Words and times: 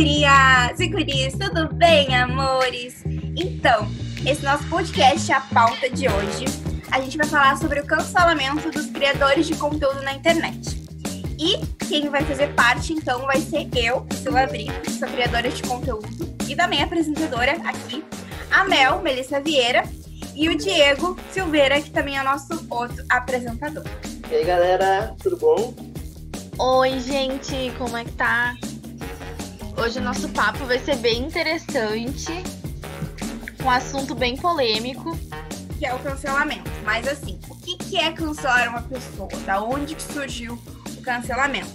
gurias 0.00 0.80
e 0.80 0.86
guris, 0.86 1.34
tudo 1.34 1.74
bem, 1.74 2.16
amores? 2.16 3.04
Então, 3.36 3.86
esse 4.26 4.42
nosso 4.42 4.66
podcast 4.66 5.30
é 5.30 5.34
a 5.34 5.40
pauta 5.42 5.90
de 5.90 6.08
hoje. 6.08 6.46
A 6.90 6.98
gente 7.02 7.18
vai 7.18 7.26
falar 7.26 7.58
sobre 7.58 7.80
o 7.80 7.86
cancelamento 7.86 8.70
dos 8.70 8.86
criadores 8.86 9.46
de 9.46 9.54
conteúdo 9.56 10.00
na 10.02 10.14
internet. 10.14 10.82
E 11.38 11.58
quem 11.86 12.08
vai 12.08 12.24
fazer 12.24 12.48
parte, 12.54 12.94
então, 12.94 13.26
vai 13.26 13.40
ser 13.40 13.68
eu, 13.76 14.06
Sila 14.22 14.46
Brito, 14.46 14.90
sou 14.90 15.06
criadora 15.06 15.50
de 15.50 15.62
conteúdo, 15.64 16.08
e 16.48 16.56
também 16.56 16.82
apresentadora 16.82 17.52
aqui, 17.62 18.02
a 18.50 18.64
Mel, 18.64 19.02
Melissa 19.02 19.38
Vieira, 19.38 19.84
e 20.34 20.48
o 20.48 20.56
Diego 20.56 21.14
Silveira, 21.30 21.78
que 21.78 21.90
também 21.90 22.16
é 22.16 22.22
nosso 22.22 22.66
outro 22.70 23.04
apresentador. 23.06 23.84
E 24.30 24.34
aí, 24.34 24.44
galera, 24.46 25.14
tudo 25.22 25.36
bom? 25.36 25.74
Oi, 26.58 26.98
gente, 27.00 27.70
como 27.76 27.98
é 27.98 28.04
que 28.06 28.12
tá? 28.12 28.56
Hoje 29.82 29.98
o 29.98 30.02
nosso 30.02 30.28
papo 30.28 30.66
vai 30.66 30.78
ser 30.78 30.96
bem 30.96 31.22
interessante, 31.22 32.30
um 33.64 33.70
assunto 33.70 34.14
bem 34.14 34.36
polêmico. 34.36 35.18
Que 35.78 35.86
é 35.86 35.94
o 35.94 35.98
cancelamento. 36.00 36.70
Mas 36.84 37.08
assim, 37.08 37.40
o 37.48 37.56
que, 37.56 37.78
que 37.78 37.96
é 37.96 38.12
cancelar 38.12 38.68
uma 38.68 38.82
pessoa? 38.82 39.30
Da 39.46 39.62
onde 39.62 39.94
que 39.94 40.02
surgiu 40.02 40.62
o 40.98 41.00
cancelamento? 41.00 41.70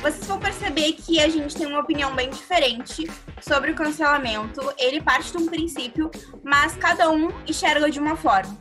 Vocês 0.00 0.24
vão 0.24 0.40
perceber 0.40 0.94
que 0.94 1.20
a 1.20 1.28
gente 1.28 1.54
tem 1.54 1.66
uma 1.66 1.80
opinião 1.80 2.14
bem 2.14 2.30
diferente 2.30 3.06
sobre 3.42 3.72
o 3.72 3.74
cancelamento. 3.74 4.72
Ele 4.78 5.02
parte 5.02 5.30
de 5.30 5.36
um 5.36 5.44
princípio, 5.44 6.10
mas 6.42 6.74
cada 6.76 7.10
um 7.10 7.28
enxerga 7.46 7.90
de 7.90 8.00
uma 8.00 8.16
forma. 8.16 8.56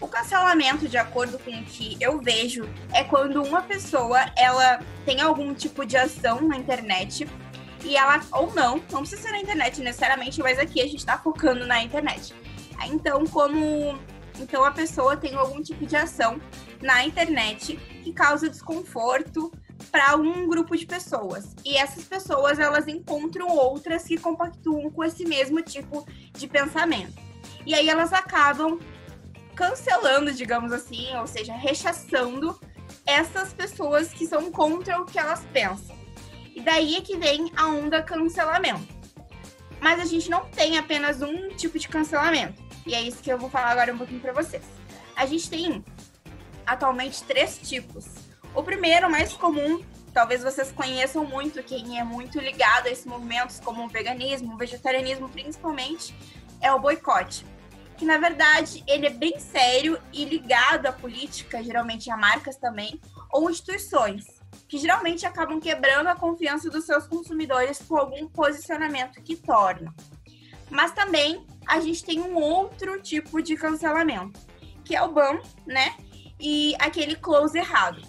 O 0.00 0.08
cancelamento, 0.08 0.88
de 0.88 0.98
acordo 0.98 1.38
com 1.38 1.50
o 1.52 1.64
que 1.64 1.96
eu 2.00 2.20
vejo, 2.20 2.68
é 2.92 3.04
quando 3.04 3.40
uma 3.42 3.62
pessoa 3.62 4.18
ela 4.36 4.80
tem 5.04 5.20
algum 5.20 5.54
tipo 5.54 5.86
de 5.86 5.96
ação 5.96 6.42
na 6.42 6.56
internet 6.56 7.26
e 7.86 7.96
ela, 7.96 8.20
ou 8.32 8.52
não, 8.52 8.82
não 8.90 9.00
precisa 9.00 9.22
ser 9.22 9.30
na 9.30 9.40
internet 9.40 9.80
necessariamente, 9.80 10.42
mas 10.42 10.58
aqui 10.58 10.80
a 10.80 10.86
gente 10.86 10.98
está 10.98 11.16
focando 11.16 11.64
na 11.66 11.82
internet. 11.82 12.34
Então, 12.86 13.24
como 13.26 13.98
então 14.38 14.64
a 14.64 14.70
pessoa 14.70 15.16
tem 15.16 15.34
algum 15.34 15.62
tipo 15.62 15.86
de 15.86 15.96
ação 15.96 16.40
na 16.82 17.04
internet 17.04 17.76
que 18.02 18.12
causa 18.12 18.50
desconforto 18.50 19.52
para 19.90 20.16
um 20.16 20.46
grupo 20.48 20.76
de 20.76 20.86
pessoas. 20.86 21.54
E 21.64 21.76
essas 21.76 22.04
pessoas 22.04 22.58
elas 22.58 22.86
encontram 22.88 23.48
outras 23.48 24.04
que 24.04 24.18
compactuam 24.18 24.90
com 24.90 25.04
esse 25.04 25.24
mesmo 25.24 25.62
tipo 25.62 26.06
de 26.32 26.48
pensamento. 26.48 27.14
E 27.64 27.74
aí 27.74 27.88
elas 27.88 28.12
acabam 28.12 28.78
cancelando, 29.54 30.32
digamos 30.32 30.72
assim, 30.72 31.14
ou 31.16 31.26
seja, 31.26 31.54
rechaçando 31.54 32.58
essas 33.06 33.52
pessoas 33.52 34.12
que 34.12 34.26
são 34.26 34.50
contra 34.50 35.00
o 35.00 35.06
que 35.06 35.18
elas 35.18 35.46
pensam. 35.52 35.96
E 36.56 36.60
daí 36.62 36.96
é 36.96 37.02
que 37.02 37.18
vem 37.18 37.52
a 37.54 37.66
onda 37.66 38.02
cancelamento. 38.02 38.88
Mas 39.78 40.00
a 40.00 40.06
gente 40.06 40.30
não 40.30 40.46
tem 40.46 40.78
apenas 40.78 41.20
um 41.20 41.50
tipo 41.50 41.78
de 41.78 41.86
cancelamento. 41.86 42.62
E 42.86 42.94
é 42.94 43.02
isso 43.02 43.22
que 43.22 43.30
eu 43.30 43.38
vou 43.38 43.50
falar 43.50 43.72
agora 43.72 43.92
um 43.92 43.98
pouquinho 43.98 44.20
para 44.20 44.32
vocês. 44.32 44.64
A 45.14 45.26
gente 45.26 45.50
tem 45.50 45.84
atualmente 46.64 47.22
três 47.24 47.58
tipos. 47.58 48.06
O 48.54 48.62
primeiro, 48.62 49.10
mais 49.10 49.34
comum, 49.34 49.84
talvez 50.14 50.42
vocês 50.42 50.72
conheçam 50.72 51.26
muito, 51.26 51.62
quem 51.62 52.00
é 52.00 52.04
muito 52.04 52.40
ligado 52.40 52.86
a 52.86 52.90
esses 52.90 53.04
movimentos 53.04 53.60
como 53.60 53.84
o 53.84 53.88
veganismo, 53.88 54.54
o 54.54 54.56
vegetarianismo 54.56 55.28
principalmente, 55.28 56.14
é 56.62 56.72
o 56.72 56.80
boicote. 56.80 57.44
Que 57.98 58.06
na 58.06 58.16
verdade 58.16 58.82
ele 58.86 59.08
é 59.08 59.10
bem 59.10 59.38
sério 59.38 60.00
e 60.10 60.24
ligado 60.24 60.86
à 60.86 60.92
política, 60.92 61.62
geralmente 61.62 62.10
a 62.10 62.16
marcas 62.16 62.56
também, 62.56 62.98
ou 63.30 63.50
instituições 63.50 64.35
que 64.68 64.78
geralmente 64.78 65.26
acabam 65.26 65.60
quebrando 65.60 66.08
a 66.08 66.16
confiança 66.16 66.68
dos 66.70 66.84
seus 66.84 67.06
consumidores 67.06 67.78
com 67.86 67.96
algum 67.96 68.28
posicionamento 68.28 69.22
que 69.22 69.36
torna. 69.36 69.94
Mas 70.70 70.92
também 70.92 71.46
a 71.66 71.80
gente 71.80 72.04
tem 72.04 72.20
um 72.20 72.34
outro 72.36 73.00
tipo 73.00 73.42
de 73.42 73.56
cancelamento, 73.56 74.40
que 74.84 74.94
é 74.94 75.02
o 75.02 75.12
ban, 75.12 75.40
né? 75.66 75.96
E 76.40 76.74
aquele 76.78 77.16
close 77.16 77.56
errado. 77.56 78.00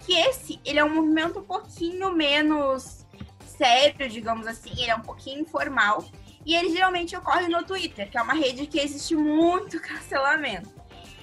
Que 0.00 0.14
esse, 0.14 0.60
ele 0.64 0.78
é 0.78 0.84
um 0.84 0.94
movimento 0.94 1.40
um 1.40 1.44
pouquinho 1.44 2.10
menos 2.12 3.06
sério, 3.44 4.08
digamos 4.08 4.46
assim, 4.46 4.70
ele 4.70 4.90
é 4.90 4.96
um 4.96 5.02
pouquinho 5.02 5.40
informal. 5.40 6.04
E 6.46 6.54
ele 6.54 6.70
geralmente 6.70 7.14
ocorre 7.16 7.48
no 7.48 7.62
Twitter, 7.62 8.10
que 8.10 8.16
é 8.16 8.22
uma 8.22 8.32
rede 8.32 8.66
que 8.66 8.78
existe 8.78 9.14
muito 9.14 9.80
cancelamento. 9.82 10.70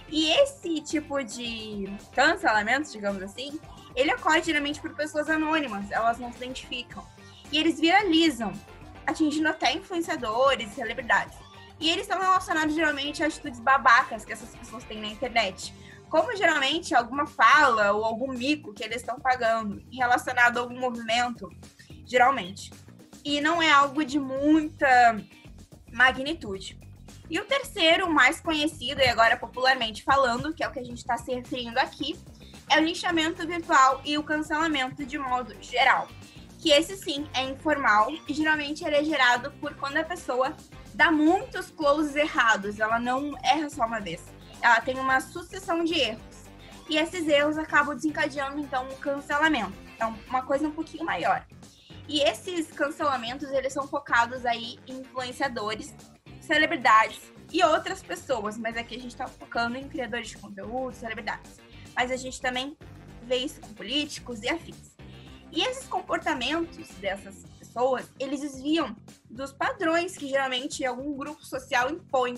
E 0.10 0.30
esse 0.30 0.82
tipo 0.82 1.24
de 1.24 1.90
cancelamento, 2.14 2.92
digamos 2.92 3.24
assim, 3.24 3.60
ele 3.96 4.14
ocorre 4.14 4.44
geralmente 4.44 4.82
por 4.82 4.94
pessoas 4.94 5.30
anônimas, 5.30 5.90
elas 5.92 6.18
não 6.20 6.32
se 6.32 6.38
identificam. 6.38 7.06
E 7.52 7.58
eles 7.58 7.80
viralizam, 7.80 8.52
atingindo 9.06 9.48
até 9.48 9.74
influenciadores, 9.74 10.74
celebridades. 10.74 11.38
E 11.80 11.90
eles 11.90 12.04
estão 12.04 12.20
relacionados 12.20 12.74
geralmente 12.74 13.24
a 13.24 13.28
atitudes 13.28 13.60
babacas 13.60 14.26
que 14.26 14.34
essas 14.34 14.50
pessoas 14.56 14.84
têm 14.84 15.00
na 15.00 15.08
internet. 15.08 15.74
Como 16.10 16.36
geralmente 16.36 16.94
alguma 16.96 17.26
fala 17.26 17.92
ou 17.92 18.06
algum 18.06 18.32
mico 18.32 18.74
que 18.74 18.84
eles 18.84 18.98
estão 18.98 19.20
pagando 19.20 19.84
relacionado 19.92 20.58
a 20.58 20.62
algum 20.62 20.80
movimento, 20.80 21.50
geralmente. 22.06 22.72
E 23.24 23.42
não 23.42 23.62
é 23.62 23.72
algo 23.72 24.06
de 24.06 24.20
muita 24.20 25.18
magnitude. 25.92 26.80
E 27.30 27.40
o 27.40 27.46
terceiro, 27.46 28.10
mais 28.10 28.40
conhecido 28.40 29.02
e 29.02 29.08
agora 29.08 29.36
popularmente 29.36 30.04
falando, 30.04 30.54
que 30.54 30.64
é 30.64 30.68
o 30.68 30.72
que 30.72 30.80
a 30.80 30.84
gente 30.84 31.00
está 31.00 31.18
se 31.18 31.34
referindo 31.34 31.80
aqui, 31.80 32.16
é 32.70 32.80
o 32.80 32.84
linchamento 32.84 33.46
virtual 33.46 34.02
e 34.04 34.18
o 34.18 34.24
cancelamento 34.24 35.06
de 35.06 35.18
modo 35.18 35.56
geral. 35.62 36.08
Que 36.60 36.72
esse 36.72 36.98
sim 36.98 37.28
é 37.34 37.44
informal 37.44 38.12
e 38.28 38.34
geralmente 38.34 38.84
ele 38.84 38.96
é 38.96 39.04
gerado 39.04 39.52
por 39.54 39.76
quando 39.76 39.98
a 39.98 40.04
pessoa 40.04 40.56
dá 40.94 41.12
muitos 41.12 41.70
closes 41.70 42.16
errados, 42.16 42.80
ela 42.80 43.00
não 43.00 43.38
erra 43.44 43.70
só 43.70 43.86
uma 43.86 44.00
vez. 44.00 44.24
Ela 44.62 44.82
tem 44.82 44.98
uma 44.98 45.20
sucessão 45.20 45.84
de 45.84 45.94
erros. 45.94 46.46
E 46.90 46.98
esses 46.98 47.28
erros 47.28 47.58
acabam 47.58 47.96
desencadeando 47.96 48.60
então 48.60 48.88
um 48.88 48.96
cancelamento. 48.96 49.74
Então, 49.96 50.18
uma 50.28 50.42
coisa 50.42 50.68
um 50.68 50.72
pouquinho 50.72 51.06
maior. 51.06 51.46
E 52.08 52.22
esses 52.22 52.72
cancelamentos, 52.72 53.50
eles 53.50 53.74
são 53.74 53.88
focados 53.88 54.46
aí 54.46 54.80
em 54.88 55.02
influenciadores, 55.02 55.96
celebridades 56.40 57.20
e 57.52 57.64
outras 57.64 58.04
pessoas, 58.04 58.58
mas 58.58 58.78
aqui 58.78 58.96
a 58.96 59.00
gente 59.00 59.12
está 59.12 59.28
focando 59.28 59.78
em 59.78 59.88
criadores 59.88 60.30
de 60.30 60.38
conteúdo, 60.38 60.94
celebridades 60.94 61.65
mas 61.96 62.12
a 62.12 62.16
gente 62.16 62.42
também 62.42 62.78
vê 63.24 63.38
isso 63.38 63.60
com 63.62 63.74
políticos 63.74 64.44
e 64.44 64.50
afins. 64.50 64.96
E 65.52 65.62
esses 65.62 65.88
comportamentos 65.88 66.88
dessas 67.00 67.36
pessoas, 67.58 68.10
eles 68.20 68.42
desviam 68.42 68.96
dos 69.30 69.52
padrões 69.52 70.18
que 70.18 70.28
geralmente 70.28 70.86
algum 70.86 71.16
grupo 71.16 71.44
social 71.46 71.90
impõe. 71.90 72.36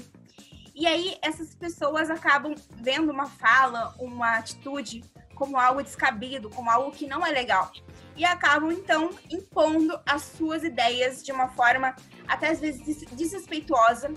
E 0.75 0.85
aí 0.85 1.17
essas 1.21 1.55
pessoas 1.55 2.09
acabam 2.09 2.53
vendo 2.75 3.11
uma 3.11 3.25
fala, 3.25 3.95
uma 3.97 4.37
atitude 4.37 5.03
como 5.33 5.57
algo 5.57 5.81
descabido, 5.81 6.49
como 6.49 6.69
algo 6.69 6.91
que 6.91 7.07
não 7.07 7.25
é 7.25 7.31
legal. 7.31 7.71
E 8.15 8.25
acabam 8.25 8.71
então 8.71 9.11
impondo 9.29 9.99
as 10.05 10.23
suas 10.23 10.63
ideias 10.63 11.23
de 11.23 11.31
uma 11.31 11.49
forma 11.49 11.95
até 12.27 12.49
às 12.49 12.59
vezes 12.59 13.05
desrespeituosa 13.11 14.11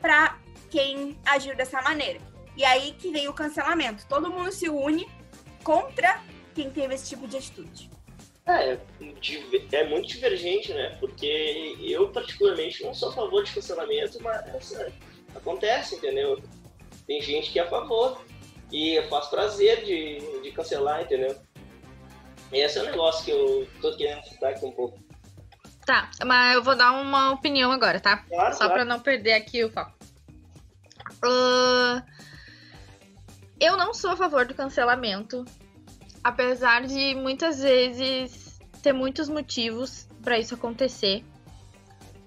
para 0.00 0.38
quem 0.70 1.18
agir 1.26 1.56
dessa 1.56 1.80
maneira. 1.82 2.20
E 2.58 2.64
aí 2.64 2.92
que 2.92 3.12
vem 3.12 3.28
o 3.28 3.32
cancelamento. 3.32 4.04
Todo 4.08 4.30
mundo 4.30 4.50
se 4.50 4.68
une 4.68 5.08
contra 5.62 6.20
quem 6.56 6.68
teve 6.68 6.92
esse 6.92 7.08
tipo 7.08 7.28
de 7.28 7.36
atitude. 7.36 7.88
É, 8.46 8.76
é 9.72 9.88
muito 9.88 10.08
divergente, 10.08 10.74
né? 10.74 10.96
Porque 10.98 11.76
eu, 11.80 12.08
particularmente, 12.08 12.82
não 12.82 12.92
sou 12.92 13.10
a 13.10 13.12
favor 13.12 13.44
de 13.44 13.52
cancelamento, 13.52 14.20
mas 14.20 14.72
é, 14.72 14.90
acontece, 15.36 15.94
entendeu? 15.94 16.42
Tem 17.06 17.22
gente 17.22 17.52
que 17.52 17.60
é 17.60 17.62
a 17.62 17.68
favor 17.68 18.20
e 18.72 19.00
faz 19.08 19.26
prazer 19.26 19.84
de, 19.84 20.42
de 20.42 20.50
cancelar, 20.50 21.02
entendeu? 21.02 21.36
E 22.52 22.58
esse 22.58 22.78
é 22.78 22.82
o 22.82 22.86
negócio 22.86 23.24
que 23.24 23.30
eu 23.30 23.68
tô 23.80 23.96
querendo 23.96 24.24
citar 24.24 24.50
aqui 24.52 24.64
um 24.64 24.72
pouco. 24.72 24.98
Tá, 25.86 26.10
mas 26.24 26.56
eu 26.56 26.62
vou 26.62 26.74
dar 26.74 26.90
uma 26.90 27.30
opinião 27.30 27.70
agora, 27.70 28.00
tá? 28.00 28.24
Claro, 28.28 28.52
Só 28.52 28.58
claro. 28.60 28.72
pra 28.74 28.84
não 28.84 28.98
perder 28.98 29.34
aqui 29.34 29.62
o 29.62 29.70
foco. 29.70 29.92
Uh, 31.24 32.02
eu 33.60 33.76
não 33.76 33.92
sou 33.92 34.10
a 34.10 34.16
favor 34.16 34.46
do 34.46 34.54
cancelamento, 34.54 35.44
apesar 36.22 36.86
de 36.86 37.14
muitas 37.14 37.60
vezes 37.60 38.60
ter 38.82 38.92
muitos 38.92 39.28
motivos 39.28 40.08
para 40.22 40.38
isso 40.38 40.54
acontecer. 40.54 41.24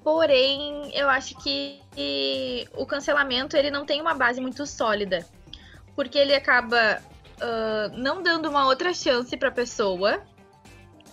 Porém, 0.04 0.92
eu 0.96 1.10
acho 1.10 1.36
que 1.38 1.80
o 2.76 2.86
cancelamento 2.86 3.56
ele 3.56 3.70
não 3.70 3.86
tem 3.86 4.02
uma 4.02 4.14
base 4.14 4.42
muito 4.42 4.66
sólida, 4.66 5.26
porque 5.96 6.18
ele 6.18 6.34
acaba 6.34 7.02
uh, 7.42 7.98
não 7.98 8.24
dando 8.24 8.50
uma 8.50 8.66
outra 8.66 8.94
chance 8.94 9.36
para 9.38 9.50
a 9.50 9.52
pessoa 9.52 10.22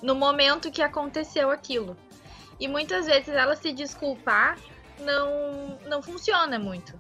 no 0.03 0.15
momento 0.15 0.71
que 0.71 0.83
aconteceu 0.83 1.51
aquilo. 1.51 1.97
E 2.59 2.67
muitas 2.67 3.07
vezes 3.07 3.29
ela 3.29 3.55
se 3.55 3.73
desculpar 3.73 4.59
não, 5.01 5.79
não 5.87 6.03
funciona 6.03 6.59
muito. 6.59 6.99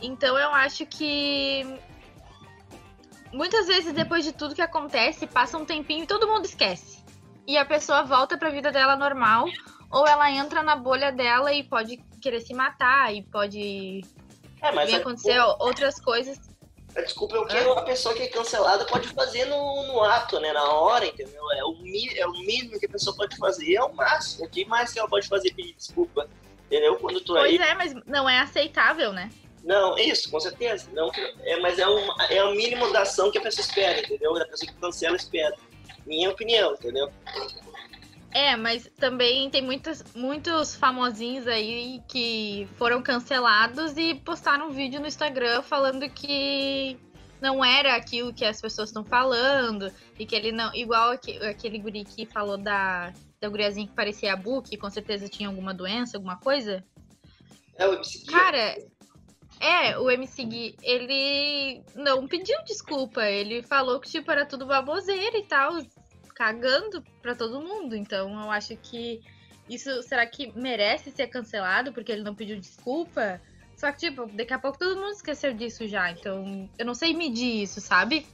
Então 0.00 0.38
eu 0.38 0.50
acho 0.50 0.84
que 0.86 1.64
muitas 3.36 3.66
vezes 3.66 3.92
depois 3.92 4.24
de 4.24 4.32
tudo 4.32 4.54
que 4.54 4.62
acontece, 4.62 5.26
passa 5.26 5.58
um 5.58 5.64
tempinho 5.64 6.04
e 6.04 6.06
todo 6.06 6.26
mundo 6.26 6.46
esquece. 6.46 7.04
E 7.46 7.56
a 7.56 7.64
pessoa 7.64 8.02
volta 8.02 8.36
para 8.36 8.48
a 8.48 8.52
vida 8.52 8.72
dela 8.72 8.96
normal, 8.96 9.46
ou 9.90 10.06
ela 10.06 10.30
entra 10.30 10.62
na 10.62 10.74
bolha 10.74 11.12
dela 11.12 11.52
e 11.52 11.62
pode 11.62 11.98
querer 12.20 12.40
se 12.40 12.54
matar 12.54 13.14
e 13.14 13.22
pode 13.22 14.02
é, 14.60 14.72
mas 14.72 14.92
acontecer 14.92 15.34
desculpa, 15.34 15.64
outras 15.64 16.00
coisas. 16.00 16.40
A 16.96 17.02
desculpa 17.02 17.36
é 17.36 17.38
o 17.40 17.46
que 17.46 17.56
ah. 17.56 17.72
a 17.72 17.82
pessoa 17.82 18.14
que 18.14 18.22
é 18.22 18.26
cancelada 18.26 18.86
pode 18.86 19.08
fazer 19.08 19.44
no, 19.44 19.86
no 19.86 20.02
ato, 20.02 20.40
né? 20.40 20.52
Na 20.52 20.64
hora, 20.64 21.06
entendeu? 21.06 21.42
É 21.52 21.62
o, 21.62 21.76
é 22.16 22.26
o 22.26 22.32
mínimo 22.32 22.80
que 22.80 22.86
a 22.86 22.88
pessoa 22.88 23.14
pode 23.14 23.36
fazer, 23.36 23.74
é 23.74 23.82
o 23.82 23.94
máximo. 23.94 24.46
O 24.46 24.48
que 24.48 24.64
mais 24.64 24.92
que 24.92 24.98
ela 24.98 25.08
pode 25.08 25.28
fazer 25.28 25.52
pedir 25.52 25.74
desculpa? 25.74 26.28
Entendeu? 26.66 26.96
Quando 26.96 27.20
tu 27.20 27.34
pois 27.34 27.60
aí... 27.60 27.68
é, 27.68 27.74
mas 27.74 27.94
não 28.06 28.28
é 28.28 28.40
aceitável, 28.40 29.12
né? 29.12 29.30
Não, 29.66 29.98
isso, 29.98 30.30
com 30.30 30.38
certeza. 30.38 30.88
Não, 30.92 31.10
é, 31.42 31.58
mas 31.58 31.80
é, 31.80 31.88
um, 31.88 32.22
é 32.30 32.44
o 32.44 32.54
mínimo 32.54 32.92
da 32.92 33.02
ação 33.02 33.32
que 33.32 33.38
a 33.38 33.40
pessoa 33.42 33.66
espera, 33.66 33.98
entendeu? 33.98 34.36
A 34.36 34.46
pessoa 34.46 34.72
que 34.72 34.78
cancela 34.80 35.16
espera. 35.16 35.56
Minha 36.06 36.30
opinião, 36.30 36.74
entendeu? 36.74 37.10
É, 38.30 38.54
mas 38.54 38.88
também 38.96 39.50
tem 39.50 39.62
muitos, 39.62 40.04
muitos 40.14 40.76
famosinhos 40.76 41.48
aí 41.48 42.00
que 42.06 42.68
foram 42.76 43.02
cancelados 43.02 43.96
e 43.96 44.14
postaram 44.14 44.68
um 44.68 44.72
vídeo 44.72 45.00
no 45.00 45.06
Instagram 45.08 45.62
falando 45.62 46.08
que 46.10 46.96
não 47.40 47.64
era 47.64 47.96
aquilo 47.96 48.32
que 48.32 48.44
as 48.44 48.60
pessoas 48.60 48.90
estão 48.90 49.04
falando 49.04 49.92
e 50.16 50.24
que 50.24 50.36
ele 50.36 50.52
não. 50.52 50.72
Igual 50.76 51.10
aquele 51.10 51.78
guri 51.78 52.04
que 52.04 52.24
falou 52.24 52.56
da, 52.56 53.12
da 53.40 53.48
guriazinha 53.48 53.88
que 53.88 53.94
parecia 53.94 54.32
a 54.32 54.36
Bu, 54.36 54.62
que 54.62 54.76
com 54.76 54.88
certeza 54.90 55.28
tinha 55.28 55.48
alguma 55.48 55.74
doença, 55.74 56.16
alguma 56.16 56.36
coisa. 56.36 56.84
É 57.76 57.86
o 57.86 58.00
Cara, 58.30 58.76
é, 59.60 59.98
o 59.98 60.10
MC 60.10 60.44
Gui, 60.44 60.76
ele 60.82 61.82
não 61.94 62.26
pediu 62.26 62.56
desculpa. 62.64 63.24
Ele 63.24 63.62
falou 63.62 64.00
que, 64.00 64.10
tipo, 64.10 64.30
era 64.30 64.44
tudo 64.44 64.66
baboseira 64.66 65.38
e 65.38 65.44
tal 65.44 65.78
cagando 66.34 67.02
para 67.22 67.34
todo 67.34 67.62
mundo. 67.62 67.96
Então 67.96 68.30
eu 68.44 68.50
acho 68.50 68.76
que 68.76 69.22
isso 69.68 70.02
será 70.02 70.26
que 70.26 70.52
merece 70.54 71.10
ser 71.10 71.28
cancelado 71.28 71.92
porque 71.92 72.12
ele 72.12 72.22
não 72.22 72.34
pediu 72.34 72.60
desculpa? 72.60 73.40
Só 73.76 73.90
que, 73.92 73.98
tipo, 73.98 74.26
daqui 74.26 74.54
a 74.54 74.58
pouco 74.58 74.78
todo 74.78 74.96
mundo 74.96 75.12
esqueceu 75.12 75.52
disso 75.52 75.86
já. 75.86 76.10
Então, 76.10 76.68
eu 76.78 76.86
não 76.86 76.94
sei 76.94 77.12
medir 77.12 77.62
isso, 77.62 77.80
sabe? 77.80 78.26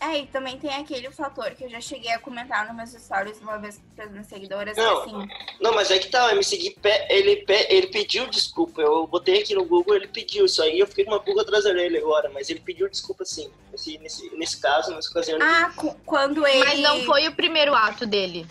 É, 0.00 0.18
e 0.18 0.26
também 0.26 0.58
tem 0.58 0.72
aquele 0.74 1.10
fator 1.10 1.50
que 1.52 1.64
eu 1.64 1.68
já 1.68 1.80
cheguei 1.80 2.12
a 2.12 2.18
comentar 2.20 2.66
nos 2.66 2.76
meus 2.76 2.90
stories 3.02 3.40
uma 3.40 3.58
vez 3.58 3.80
para 3.96 4.04
as 4.04 4.10
minhas 4.10 4.26
seguidoras. 4.26 4.76
Não, 4.76 5.02
assim... 5.02 5.28
não, 5.60 5.74
mas 5.74 5.90
é 5.90 5.98
que 5.98 6.08
tá, 6.08 6.26
o 6.26 6.30
MC 6.30 6.56
Gui, 6.56 6.76
ele, 7.08 7.44
ele 7.68 7.86
pediu 7.88 8.28
desculpa. 8.28 8.80
Eu 8.80 9.06
botei 9.06 9.42
aqui 9.42 9.54
no 9.54 9.64
Google, 9.64 9.96
ele 9.96 10.06
pediu 10.06 10.46
isso 10.46 10.62
aí. 10.62 10.78
Eu 10.78 10.86
fiquei 10.86 11.04
com 11.04 11.10
uma 11.10 11.20
pulga 11.20 11.42
atrás 11.42 11.64
dele 11.64 11.98
agora, 11.98 12.30
mas 12.32 12.48
ele 12.48 12.60
pediu 12.60 12.88
desculpa 12.88 13.24
sim. 13.24 13.50
Nesse, 13.72 13.98
nesse, 13.98 14.36
nesse 14.36 14.60
caso, 14.60 14.94
nessa 14.94 15.10
ocasião. 15.10 15.38
Ah, 15.42 15.72
quando 16.06 16.46
ele. 16.46 16.64
Mas 16.64 16.78
não 16.78 17.02
foi 17.04 17.26
o 17.26 17.34
primeiro 17.34 17.74
ato 17.74 18.06
dele. 18.06 18.46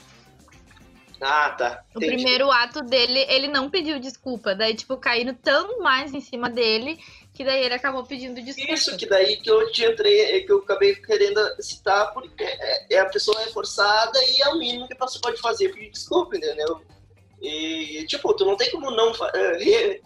Ah, 1.19 1.49
tá. 1.51 1.83
O 1.95 1.99
primeiro 1.99 2.51
ato 2.51 2.81
dele, 2.81 3.25
ele 3.27 3.47
não 3.47 3.69
pediu 3.69 3.99
desculpa. 3.99 4.53
Daí, 4.53 4.75
tipo, 4.75 4.97
caíram 4.97 5.33
tão 5.33 5.79
mais 5.79 6.13
em 6.13 6.21
cima 6.21 6.49
dele 6.49 6.99
que 7.33 7.43
daí 7.43 7.63
ele 7.63 7.75
acabou 7.75 8.03
pedindo 8.03 8.41
desculpa. 8.41 8.73
Isso, 8.73 8.97
que 8.97 9.05
daí 9.05 9.37
que 9.37 9.49
eu 9.49 9.71
te 9.71 9.85
entrei, 9.85 10.43
que 10.43 10.51
eu 10.51 10.57
acabei 10.57 10.95
querendo 10.95 11.39
citar, 11.61 12.11
porque 12.11 12.43
é, 12.43 12.95
é 12.95 12.99
a 12.99 13.05
pessoa 13.05 13.39
é 13.43 13.47
forçada 13.47 14.17
e 14.23 14.41
é 14.41 14.49
o 14.49 14.57
mínimo 14.57 14.87
que 14.87 14.93
a 14.93 14.97
pessoa 14.97 15.21
pode 15.21 15.39
fazer 15.39 15.69
pedir 15.69 15.91
desculpa, 15.91 16.35
entendeu? 16.35 16.81
E, 17.39 18.05
tipo, 18.07 18.33
tu 18.33 18.43
não 18.43 18.57
tem 18.57 18.71
como 18.71 18.89
não. 18.89 19.13
É, 19.35 19.99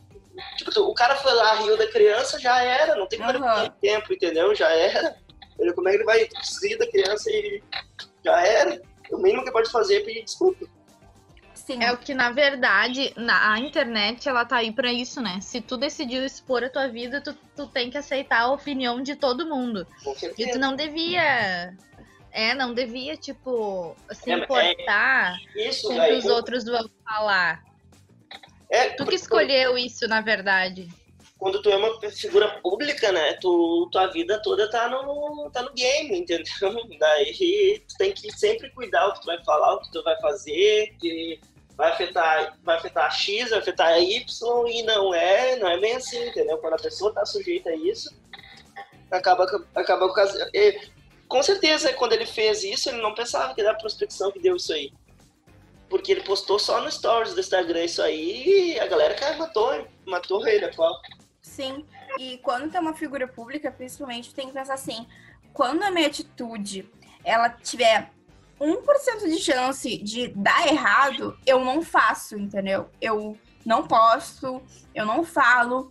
tipo, 0.58 0.72
tu, 0.72 0.90
o 0.90 0.94
cara 0.94 1.16
foi 1.16 1.34
lá, 1.34 1.56
riu 1.56 1.78
da 1.78 1.88
criança, 1.88 2.38
já 2.38 2.62
era, 2.62 2.96
não 2.96 3.08
tem 3.08 3.20
como 3.20 3.32
uhum. 3.32 3.70
tempo, 3.82 4.14
entendeu? 4.14 4.54
Já 4.54 4.70
era. 4.70 5.16
Como 5.74 5.88
é 5.88 5.92
que 5.92 5.98
ele 5.98 6.04
vai 6.04 6.28
rir 6.64 6.78
da 6.78 6.90
criança 6.90 7.30
e 7.30 7.64
já 8.26 8.46
era? 8.46 8.82
O 9.12 9.18
mínimo 9.18 9.44
que 9.44 9.52
pode 9.52 9.72
fazer 9.72 9.98
é 9.98 10.00
pedir 10.02 10.24
desculpa. 10.24 10.66
Sim. 11.66 11.84
É 11.84 11.92
o 11.92 11.98
que, 11.98 12.14
na 12.14 12.32
verdade, 12.32 13.14
na, 13.16 13.54
a 13.54 13.60
internet, 13.60 14.28
ela 14.28 14.44
tá 14.44 14.58
aí 14.58 14.72
pra 14.72 14.92
isso, 14.92 15.22
né? 15.22 15.40
Se 15.42 15.62
tu 15.62 15.78
decidiu 15.78 16.26
expor 16.26 16.64
a 16.64 16.70
tua 16.70 16.88
vida, 16.88 17.22
tu, 17.22 17.36
tu 17.56 17.68
tem 17.68 17.90
que 17.90 17.98
aceitar 17.98 18.42
a 18.42 18.52
opinião 18.52 19.02
de 19.02 19.16
todo 19.16 19.48
mundo. 19.48 19.86
E 20.38 20.52
tu 20.52 20.60
não 20.60 20.76
devia... 20.76 21.74
É, 22.34 22.54
não 22.54 22.74
devia, 22.74 23.18
tipo, 23.18 23.96
se 24.12 24.32
é, 24.32 24.38
importar 24.38 25.36
é, 25.54 25.68
isso, 25.68 25.88
com 25.88 25.98
o 25.98 26.02
que 26.02 26.14
os 26.14 26.26
outros 26.26 26.64
vão 26.64 26.90
falar. 27.04 27.62
É, 28.70 28.92
tu 28.92 29.06
que 29.06 29.16
escolheu 29.16 29.78
isso, 29.78 30.08
na 30.08 30.22
verdade. 30.22 30.88
Quando 31.42 31.60
tu 31.60 31.72
é 31.72 31.76
uma 31.76 32.00
figura 32.12 32.48
pública, 32.62 33.12
né? 33.12 33.34
Tu, 33.42 33.90
tua 33.92 34.06
vida 34.12 34.40
toda 34.44 34.70
tá 34.70 34.88
no, 34.88 35.50
tá 35.52 35.64
no 35.64 35.74
game, 35.74 36.20
entendeu? 36.20 36.46
Daí 37.00 37.84
tu 37.88 37.98
tem 37.98 38.12
que 38.12 38.32
sempre 38.38 38.70
cuidar 38.70 39.08
o 39.08 39.14
que 39.14 39.22
tu 39.22 39.26
vai 39.26 39.44
falar, 39.44 39.74
o 39.74 39.82
que 39.82 39.92
tu 39.92 40.04
vai 40.04 40.16
fazer, 40.22 40.96
que 41.00 41.42
vai 41.76 41.94
afetar, 41.94 42.60
vai 42.64 42.78
afetar 42.78 43.12
X, 43.12 43.50
vai 43.50 43.58
afetar 43.58 44.00
Y, 44.00 44.68
e 44.68 44.84
não 44.84 45.16
é, 45.16 45.56
não 45.56 45.68
é 45.68 45.80
bem 45.80 45.96
assim, 45.96 46.24
entendeu? 46.28 46.60
Quando 46.60 46.76
a 46.76 46.78
pessoa 46.78 47.10
está 47.10 47.26
sujeita 47.26 47.72
a 47.72 47.76
isso, 47.76 48.16
acaba, 49.10 49.48
acaba. 49.74 50.14
Com 51.28 51.42
certeza, 51.42 51.92
quando 51.94 52.14
ele 52.14 52.28
fez 52.28 52.64
isso, 52.64 52.88
ele 52.88 53.02
não 53.02 53.16
pensava 53.16 53.56
que 53.56 53.62
era 53.62 53.72
a 53.72 53.76
prospecção 53.76 54.32
que 54.32 54.40
deu 54.40 54.58
isso 54.58 54.72
aí. 54.74 54.94
Porque 55.90 56.12
ele 56.12 56.22
postou 56.22 56.60
só 56.60 56.80
no 56.82 56.92
stories 56.92 57.34
do 57.34 57.40
Instagram 57.40 57.84
isso 57.84 58.04
aí 58.04 58.74
e 58.76 58.80
a 58.80 58.86
galera 58.86 59.16
cara, 59.16 59.38
matou, 59.38 59.88
matou 60.06 60.48
ele, 60.48 60.66
a. 60.66 60.72
Sim, 61.42 61.86
e 62.20 62.38
quando 62.40 62.72
tem 62.72 62.80
uma 62.80 62.94
figura 62.94 63.28
pública, 63.28 63.72
principalmente, 63.72 64.34
tem 64.34 64.48
que 64.48 64.54
pensar 64.54 64.76
assim, 64.76 65.08
quando 65.54 65.84
a 65.84 65.92
minha 65.92 66.08
atitude 66.08 66.90
ela 67.24 67.50
tiver 67.50 68.12
1% 68.60 69.28
de 69.28 69.40
chance 69.40 69.98
de 69.98 70.28
dar 70.30 70.68
errado, 70.68 71.38
eu 71.46 71.66
não 71.66 71.82
faço, 71.82 72.38
entendeu? 72.38 72.90
Eu 73.02 73.38
não 73.66 73.88
posto, 73.88 74.62
eu 74.94 75.06
não 75.06 75.24
falo. 75.24 75.90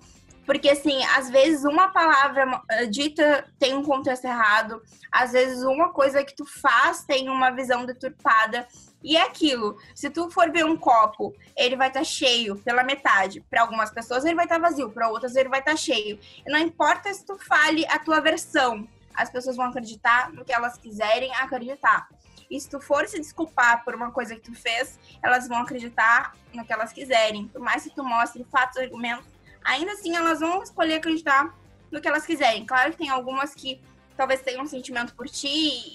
Porque, 0.50 0.68
assim, 0.68 1.00
às 1.16 1.30
vezes 1.30 1.64
uma 1.64 1.92
palavra 1.92 2.60
eh, 2.72 2.86
dita 2.86 3.48
tem 3.56 3.72
um 3.72 3.84
contexto 3.84 4.24
errado, 4.24 4.82
às 5.12 5.30
vezes 5.30 5.62
uma 5.62 5.92
coisa 5.92 6.24
que 6.24 6.34
tu 6.34 6.44
faz 6.44 7.04
tem 7.04 7.28
uma 7.28 7.52
visão 7.52 7.86
deturpada. 7.86 8.66
E 9.00 9.16
é 9.16 9.22
aquilo, 9.22 9.78
se 9.94 10.10
tu 10.10 10.28
for 10.28 10.50
ver 10.50 10.64
um 10.64 10.76
copo, 10.76 11.32
ele 11.56 11.76
vai 11.76 11.86
estar 11.86 12.00
tá 12.00 12.04
cheio 12.04 12.56
pela 12.56 12.82
metade. 12.82 13.40
Para 13.48 13.60
algumas 13.60 13.92
pessoas 13.92 14.24
ele 14.24 14.34
vai 14.34 14.44
estar 14.44 14.56
tá 14.56 14.68
vazio, 14.68 14.90
para 14.90 15.08
outras 15.08 15.36
ele 15.36 15.48
vai 15.48 15.60
estar 15.60 15.70
tá 15.70 15.76
cheio. 15.76 16.18
E 16.44 16.50
não 16.50 16.58
importa 16.58 17.14
se 17.14 17.24
tu 17.24 17.38
fale 17.38 17.86
a 17.86 18.00
tua 18.00 18.18
versão, 18.18 18.88
as 19.14 19.30
pessoas 19.30 19.54
vão 19.54 19.66
acreditar 19.66 20.32
no 20.32 20.44
que 20.44 20.52
elas 20.52 20.76
quiserem 20.76 21.32
acreditar. 21.36 22.08
E 22.50 22.60
se 22.60 22.68
tu 22.68 22.80
for 22.80 23.06
se 23.06 23.20
desculpar 23.20 23.84
por 23.84 23.94
uma 23.94 24.10
coisa 24.10 24.34
que 24.34 24.40
tu 24.40 24.52
fez, 24.52 24.98
elas 25.22 25.46
vão 25.46 25.58
acreditar 25.58 26.34
no 26.52 26.64
que 26.64 26.72
elas 26.72 26.92
quiserem. 26.92 27.46
Por 27.46 27.60
mais 27.60 27.84
que 27.84 27.94
tu 27.94 28.02
mostre 28.02 28.44
fatos, 28.50 28.78
argumentos, 28.78 29.24
ainda 29.64 29.92
assim 29.92 30.16
elas 30.16 30.40
vão 30.40 30.62
escolher 30.62 30.94
acreditar 30.94 31.54
no 31.90 32.00
que 32.00 32.08
elas 32.08 32.26
quiserem. 32.26 32.64
Claro 32.64 32.92
que 32.92 32.98
tem 32.98 33.10
algumas 33.10 33.54
que 33.54 33.82
talvez 34.16 34.42
tenham 34.42 34.62
um 34.62 34.66
sentimento 34.66 35.14
por 35.14 35.28
ti 35.28 35.48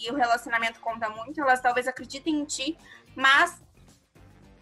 e 0.04 0.10
o 0.10 0.16
relacionamento 0.16 0.80
conta 0.80 1.10
muito, 1.10 1.40
elas 1.40 1.62
talvez 1.62 1.88
acreditem 1.88 2.42
em 2.42 2.46
ti, 2.46 2.78
mas 3.16 3.62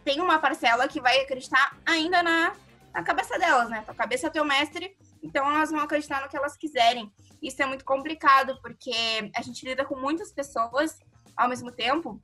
tem 0.03 0.19
uma 0.19 0.37
parcela 0.37 0.87
que 0.87 0.99
vai 0.99 1.21
acreditar 1.21 1.77
ainda 1.85 2.21
na, 2.21 2.55
na 2.93 3.03
cabeça 3.03 3.39
delas, 3.39 3.69
né? 3.69 3.81
Tua 3.85 3.95
cabeça 3.95 4.27
é 4.27 4.29
teu 4.29 4.43
mestre, 4.43 4.95
então 5.23 5.49
elas 5.49 5.71
vão 5.71 5.79
acreditar 5.79 6.21
no 6.21 6.27
que 6.27 6.35
elas 6.35 6.57
quiserem. 6.57 7.11
Isso 7.41 7.61
é 7.61 7.65
muito 7.65 7.85
complicado, 7.85 8.59
porque 8.61 9.31
a 9.35 9.41
gente 9.41 9.65
lida 9.65 9.85
com 9.85 9.95
muitas 9.95 10.31
pessoas 10.31 10.99
ao 11.35 11.47
mesmo 11.47 11.71
tempo 11.71 12.19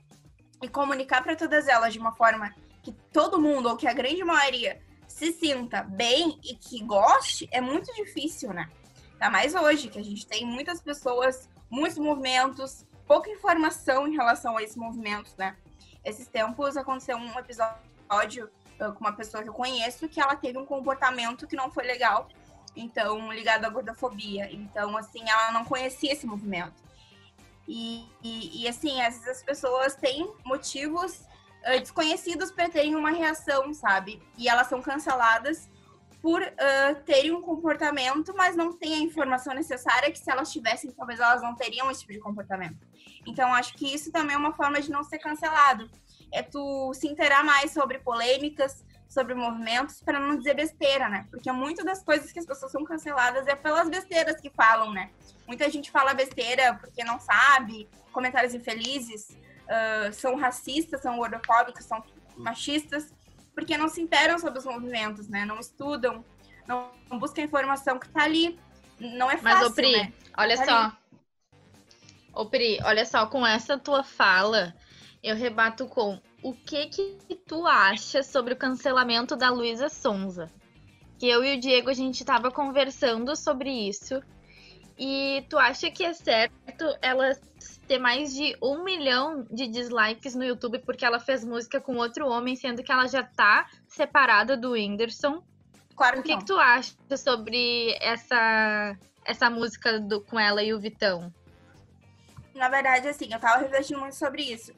e 0.62 0.68
comunicar 0.68 1.24
para 1.24 1.36
todas 1.36 1.68
elas 1.68 1.94
de 1.94 2.00
uma 2.00 2.14
forma 2.14 2.54
que 2.84 2.92
todo 3.14 3.40
mundo, 3.40 3.70
ou 3.70 3.78
que 3.78 3.88
a 3.88 3.94
grande 3.94 4.24
maioria, 4.24 4.82
se 5.10 5.34
sinta 5.34 5.84
bem 5.84 6.40
e 6.44 6.56
que 6.56 6.82
goste, 6.84 7.50
é 7.52 7.60
muito 7.60 7.94
difícil, 7.96 8.54
né? 8.54 8.70
Ainda 9.14 9.30
mais 9.30 9.56
hoje, 9.56 9.90
que 9.90 10.00
a 10.00 10.04
gente 10.04 10.26
tem 10.26 10.46
muitas 10.46 10.80
pessoas, 10.80 11.50
muitos 11.70 11.98
movimentos, 11.98 12.86
pouca 13.06 13.30
informação 13.30 14.08
em 14.08 14.14
relação 14.16 14.56
a 14.56 14.64
esses 14.64 14.78
movimentos, 14.78 15.36
né? 15.36 15.58
Esses 16.06 16.28
tempos 16.28 16.78
aconteceu 16.78 17.18
um 17.18 17.38
episódio 17.38 18.50
uh, 18.80 18.94
com 18.94 19.00
uma 19.00 19.12
pessoa 19.12 19.44
que 19.44 19.50
eu 19.50 19.54
conheço 19.54 20.08
que 20.08 20.22
ela 20.22 20.36
teve 20.36 20.58
um 20.58 20.66
comportamento 20.66 21.48
que 21.48 21.56
não 21.56 21.70
foi 21.70 21.84
legal, 21.86 22.30
então 22.76 23.34
ligado 23.34 23.66
à 23.66 23.70
gordofobia. 23.70 24.50
Então, 24.54 24.96
assim, 24.96 25.28
ela 25.28 25.52
não 25.52 25.66
conhecia 25.66 26.14
esse 26.14 26.26
movimento. 26.26 26.82
E, 27.68 28.08
e, 28.24 28.64
e, 28.64 28.68
assim, 28.68 29.02
às 29.02 29.16
vezes 29.16 29.28
as 29.28 29.44
pessoas 29.44 29.96
têm 29.96 30.32
motivos 30.46 31.28
uh, 31.66 31.80
desconhecidos 31.80 32.52
para 32.52 32.70
terem 32.70 32.96
uma 32.96 33.12
reação, 33.12 33.74
sabe? 33.74 34.22
E 34.38 34.48
elas 34.48 34.68
são 34.68 34.82
canceladas 34.82 35.70
por 36.22 36.42
uh, 36.42 37.04
terem 37.06 37.32
um 37.32 37.42
comportamento, 37.42 38.34
mas 38.36 38.56
não 38.56 38.74
têm 38.74 38.96
a 38.96 39.00
informação 39.00 39.54
necessária 39.54 40.12
que 40.12 40.20
se 40.20 40.30
elas 40.30 40.52
tivessem, 40.52 40.92
talvez 40.92 41.20
elas 41.20 41.42
não 41.42 41.56
teriam 41.56 41.90
esse 41.90 42.02
tipo 42.02 42.14
de 42.14 42.20
comportamento. 42.20 42.78
Então, 43.26 43.54
acho 43.54 43.74
que 43.74 43.94
isso 43.94 44.12
também 44.12 44.36
é 44.36 44.38
uma 44.38 44.54
forma 44.54 44.82
de 44.82 44.92
não 44.92 45.04
ser 45.04 45.20
cancelado. 45.20 45.90
É 46.32 46.44
tu 46.44 46.94
se 46.94 47.08
inteirar 47.08 47.44
mais 47.44 47.72
sobre 47.72 48.00
polêmicas, 48.00 48.84
sobre 49.08 49.34
movimentos, 49.34 50.02
para 50.02 50.20
não 50.20 50.38
dizer 50.38 50.54
besteira, 50.54 51.10
né? 51.10 51.26
Porque 51.32 51.52
muitas 51.52 51.84
das 51.84 52.04
coisas 52.04 52.32
que 52.32 52.40
as 52.40 52.46
pessoas 52.46 52.72
são 52.72 52.84
canceladas 52.84 53.48
é 53.48 53.56
pelas 53.56 53.90
besteiras 53.90 54.40
que 54.40 54.52
falam, 54.52 54.92
né? 54.94 55.10
Muita 55.48 55.70
gente 55.70 55.90
fala 55.90 56.14
besteira 56.14 56.76
porque 56.76 57.04
não 57.04 57.20
sabe, 57.20 57.90
comentários 58.12 58.54
infelizes, 58.54 59.36
uh, 59.70 60.12
são 60.14 60.36
racistas, 60.36 61.02
são 61.02 61.18
gordofóbicos, 61.18 61.86
são 61.86 62.04
machistas. 62.36 63.14
porque 63.54 63.78
não 63.78 63.88
se 63.88 64.02
interam 64.02 64.40
sobre 64.40 64.60
os 64.60 64.66
movimentos, 64.66 65.28
né? 65.28 65.46
Não 65.46 65.60
estudam, 65.60 66.24
não, 66.68 66.92
não 67.10 67.20
buscam 67.20 67.42
a 67.42 67.46
informação 67.46 68.00
que 68.00 68.08
está 68.08 68.24
ali. 68.24 68.60
Não 69.00 69.30
é 69.30 69.38
fácil, 69.38 69.60
Mas, 69.60 69.72
ô 69.72 69.74
Pri, 69.74 69.92
né? 69.92 70.14
olha 70.38 70.58
tá 70.58 70.66
só. 70.66 70.78
Ali. 70.78 70.94
Ô 72.34 72.46
Pri, 72.46 72.80
olha 72.84 73.06
só, 73.06 73.26
com 73.26 73.46
essa 73.46 73.78
tua 73.78 74.04
fala, 74.04 74.74
eu 75.22 75.36
rebato 75.36 75.88
com 75.88 76.22
o 76.42 76.54
que 76.54 76.88
que 76.88 77.36
tu 77.48 77.66
acha 77.66 78.24
sobre 78.24 78.54
o 78.54 78.58
cancelamento 78.58 79.36
da 79.36 79.50
Luísa 79.50 79.90
Sonza? 79.90 80.50
Que 81.18 81.28
eu 81.28 81.44
e 81.44 81.58
o 81.58 81.60
Diego 81.60 81.90
a 81.90 81.94
gente 81.94 82.24
tava 82.24 82.50
conversando 82.50 83.36
sobre 83.36 83.70
isso. 83.70 84.22
E 85.00 85.46
tu 85.50 85.58
acha 85.58 85.90
que 85.90 86.04
é 86.04 86.14
certo 86.14 86.94
ela 87.02 87.34
ter 87.88 87.98
mais 87.98 88.34
de 88.34 88.56
um 88.62 88.84
milhão 88.84 89.48
de 89.50 89.66
dislikes 89.66 90.36
no 90.36 90.44
YouTube 90.44 90.80
porque 90.80 91.06
ela 91.06 91.22
fez 91.22 91.44
música 91.44 91.80
com 91.80 91.96
outro 91.96 92.28
homem, 92.28 92.54
sendo 92.56 92.84
que 92.84 92.92
ela 92.92 93.08
já 93.08 93.24
tá 93.24 93.66
separada 93.88 94.58
do 94.58 94.74
Whindersson? 94.74 95.42
Claro 95.96 96.20
o 96.20 96.24
que, 96.24 96.36
que 96.36 96.46
tu 96.46 96.58
acha 96.58 96.94
sobre 97.18 97.98
essa, 98.02 98.96
essa 99.26 99.50
música 99.50 100.00
do, 100.02 100.22
com 100.22 100.38
ela 100.38 100.62
e 100.62 100.74
o 100.74 100.80
Vitão? 100.80 101.34
Na 102.54 102.68
verdade, 102.68 103.08
assim, 103.08 103.32
eu 103.32 103.40
tava 103.40 103.60
refletindo 103.60 104.02
muito 104.02 104.18
sobre 104.18 104.44
isso. 104.44 104.74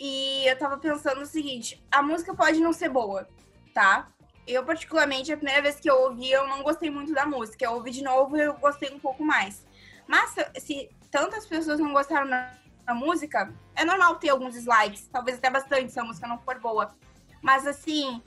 E 0.00 0.44
eu 0.48 0.58
tava 0.58 0.76
pensando 0.78 1.20
o 1.20 1.26
seguinte: 1.26 1.80
a 1.92 2.02
música 2.02 2.34
pode 2.34 2.58
não 2.58 2.72
ser 2.72 2.88
boa, 2.88 3.28
tá? 3.72 4.08
Eu, 4.46 4.64
particularmente, 4.64 5.32
a 5.32 5.36
primeira 5.36 5.62
vez 5.62 5.80
que 5.80 5.88
eu 5.88 5.96
ouvi, 6.02 6.30
eu 6.30 6.46
não 6.46 6.62
gostei 6.62 6.90
muito 6.90 7.12
da 7.14 7.24
música. 7.24 7.64
Eu 7.64 7.72
ouvi 7.72 7.90
de 7.90 8.02
novo 8.02 8.36
e 8.36 8.40
eu 8.40 8.54
gostei 8.54 8.92
um 8.92 8.98
pouco 8.98 9.24
mais. 9.24 9.64
Mas 10.06 10.34
se 10.58 10.90
tantas 11.10 11.46
pessoas 11.46 11.78
não 11.80 11.92
gostaram 11.92 12.28
da, 12.28 12.52
música, 12.94 13.50
é 13.74 13.82
normal 13.82 14.16
ter 14.16 14.28
alguns 14.28 14.52
dislikes. 14.52 15.08
Talvez 15.10 15.38
até 15.38 15.48
bastante 15.48 15.90
se 15.90 15.98
a 15.98 16.04
música 16.04 16.26
não 16.26 16.38
for 16.38 16.58
boa. 16.60 16.94
Mas, 17.40 17.66
assim, 17.66 18.22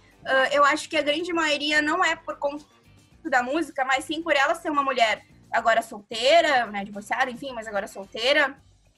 eu 0.51 0.65
acho 0.65 0.89
que 0.89 0.97
a 0.97 1.01
grande 1.03 1.31
maioria 1.31 1.81
não 1.81 2.03
é 2.03 2.15
por 2.15 2.37
conta 2.37 2.65
da 3.25 3.43
música, 3.43 3.85
mas 3.85 4.05
sim 4.05 4.23
por 4.23 4.35
ela 4.35 4.55
ser 4.55 4.71
uma 4.71 4.81
mulher 4.81 5.23
agora 5.51 5.81
solteira, 5.81 6.65
né, 6.67 6.83
divorciada, 6.83 7.29
enfim, 7.29 7.53
mas 7.53 7.67
agora 7.67 7.87
solteira 7.87 8.57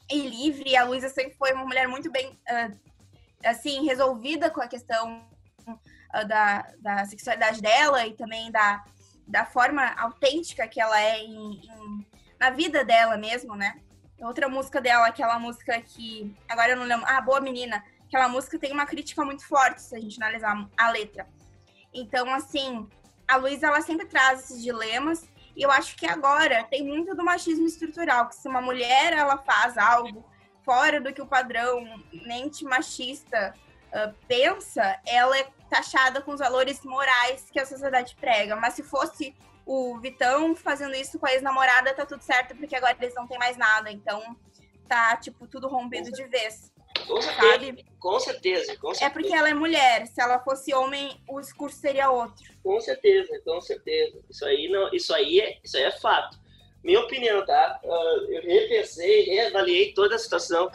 e 0.09 0.21
livre. 0.21 0.75
A 0.75 0.85
Luísa 0.85 1.09
sempre 1.09 1.33
foi 1.35 1.51
uma 1.51 1.65
mulher 1.65 1.87
muito 1.87 2.09
bem, 2.09 2.37
assim, 3.43 3.85
resolvida 3.85 4.49
com 4.49 4.61
a 4.61 4.67
questão 4.67 5.27
da, 6.27 6.67
da 6.79 7.05
sexualidade 7.05 7.61
dela 7.61 8.05
e 8.05 8.13
também 8.13 8.51
da, 8.51 8.83
da 9.27 9.45
forma 9.45 9.85
autêntica 9.97 10.67
que 10.67 10.81
ela 10.81 10.99
é 10.99 11.19
em, 11.19 11.53
em, 11.53 12.07
na 12.39 12.49
vida 12.49 12.83
dela 12.83 13.17
mesmo, 13.17 13.55
né? 13.55 13.79
Outra 14.19 14.49
música 14.49 14.81
dela, 14.81 15.07
aquela 15.07 15.39
música 15.39 15.79
que. 15.81 16.35
Agora 16.49 16.71
eu 16.71 16.77
não 16.77 16.85
lembro. 16.85 17.05
Ah, 17.07 17.21
Boa 17.21 17.39
Menina. 17.39 17.83
Aquela 18.05 18.27
música 18.27 18.57
tem 18.57 18.71
uma 18.71 18.85
crítica 18.85 19.23
muito 19.23 19.47
forte, 19.47 19.81
se 19.81 19.95
a 19.95 19.99
gente 19.99 20.21
analisar 20.21 20.67
a 20.75 20.89
letra. 20.89 21.27
Então, 21.93 22.33
assim, 22.33 22.89
a 23.27 23.37
Luísa, 23.37 23.67
ela 23.67 23.81
sempre 23.81 24.07
traz 24.07 24.43
esses 24.43 24.63
dilemas. 24.63 25.29
E 25.55 25.61
eu 25.61 25.71
acho 25.71 25.95
que 25.95 26.07
agora 26.07 26.63
tem 26.65 26.83
muito 26.83 27.15
do 27.15 27.23
machismo 27.23 27.67
estrutural, 27.67 28.27
que 28.27 28.35
se 28.35 28.47
uma 28.47 28.61
mulher 28.61 29.13
ela 29.13 29.37
faz 29.37 29.77
algo 29.77 30.25
fora 30.63 30.99
do 30.99 31.13
que 31.13 31.21
o 31.21 31.27
padrão 31.27 31.83
mente 32.11 32.63
machista 32.65 33.53
uh, 33.87 34.13
pensa, 34.27 34.99
ela 35.05 35.37
é 35.37 35.47
taxada 35.69 36.21
com 36.21 36.31
os 36.31 36.39
valores 36.39 36.83
morais 36.83 37.47
que 37.51 37.59
a 37.59 37.65
sociedade 37.65 38.15
prega. 38.15 38.55
Mas 38.55 38.73
se 38.73 38.83
fosse 38.83 39.35
o 39.65 39.99
Vitão 39.99 40.55
fazendo 40.55 40.95
isso 40.95 41.19
com 41.19 41.27
a 41.27 41.33
ex-namorada, 41.33 41.93
tá 41.93 42.05
tudo 42.05 42.23
certo, 42.23 42.55
porque 42.55 42.75
agora 42.75 42.97
eles 42.99 43.13
não 43.13 43.27
têm 43.27 43.37
mais 43.37 43.55
nada. 43.55 43.91
Então 43.91 44.35
tá, 44.87 45.15
tipo, 45.17 45.47
tudo 45.47 45.67
rompido 45.67 46.11
de 46.11 46.25
vez. 46.25 46.71
Com 47.07 47.21
certeza, 47.21 47.51
sabe? 47.51 47.85
com 47.99 48.19
certeza, 48.19 48.77
com 48.77 48.87
certeza. 48.93 49.05
É 49.05 49.09
porque 49.09 49.33
ela 49.33 49.49
é 49.49 49.53
mulher. 49.53 50.07
Se 50.07 50.19
ela 50.19 50.39
fosse 50.39 50.73
homem, 50.73 51.21
o 51.27 51.39
discurso 51.39 51.77
seria 51.77 52.09
outro. 52.09 52.51
Com 52.63 52.79
certeza, 52.79 53.39
com 53.45 53.61
certeza. 53.61 54.19
Isso 54.29 54.43
aí, 54.43 54.67
não, 54.69 54.91
isso 54.91 55.13
aí, 55.13 55.39
é, 55.39 55.59
isso 55.63 55.77
aí 55.77 55.83
é 55.83 55.91
fato. 55.91 56.37
Minha 56.83 57.01
opinião, 57.01 57.45
tá? 57.45 57.79
Uh, 57.83 58.31
eu 58.31 58.41
repensei, 58.41 59.23
reavaliei 59.25 59.93
toda 59.93 60.15
a 60.15 60.19
situação 60.19 60.71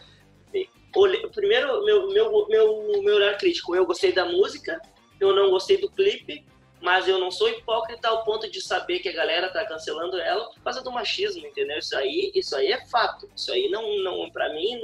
primeiro, 1.32 1.84
meu, 1.84 2.08
meu, 2.08 2.46
meu, 2.48 3.02
meu 3.02 3.16
olhar 3.16 3.36
crítico, 3.36 3.74
eu 3.74 3.84
gostei 3.84 4.12
da 4.12 4.24
música, 4.24 4.80
eu 5.20 5.34
não 5.34 5.50
gostei 5.50 5.76
do 5.76 5.90
clipe, 5.90 6.44
mas 6.80 7.08
eu 7.08 7.18
não 7.18 7.30
sou 7.30 7.48
hipócrita 7.48 8.08
ao 8.08 8.24
ponto 8.24 8.50
de 8.50 8.60
saber 8.60 8.98
que 9.00 9.08
a 9.08 9.12
galera 9.12 9.50
tá 9.50 9.64
cancelando 9.66 10.18
ela 10.18 10.50
por 10.50 10.62
causa 10.62 10.82
do 10.82 10.92
machismo, 10.92 11.46
entendeu? 11.46 11.78
Isso 11.78 11.96
aí, 11.96 12.30
isso 12.34 12.54
aí 12.54 12.72
é 12.72 12.86
fato. 12.86 13.28
Isso 13.34 13.52
aí 13.52 13.68
não, 13.70 14.02
não 14.02 14.30
para 14.30 14.52
mim, 14.52 14.80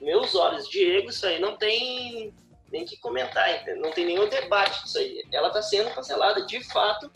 meus 0.00 0.34
olhos, 0.34 0.68
Diego, 0.68 1.10
isso 1.10 1.26
aí 1.26 1.38
não 1.38 1.56
tem 1.56 2.32
nem 2.72 2.84
que 2.84 2.96
comentar, 2.96 3.54
entendeu? 3.54 3.82
não 3.82 3.92
tem 3.92 4.04
nenhum 4.04 4.28
debate 4.28 4.84
isso 4.86 4.98
aí. 4.98 5.22
Ela 5.32 5.50
tá 5.50 5.62
sendo 5.62 5.94
cancelada 5.94 6.44
de 6.44 6.62
fato 6.72 7.10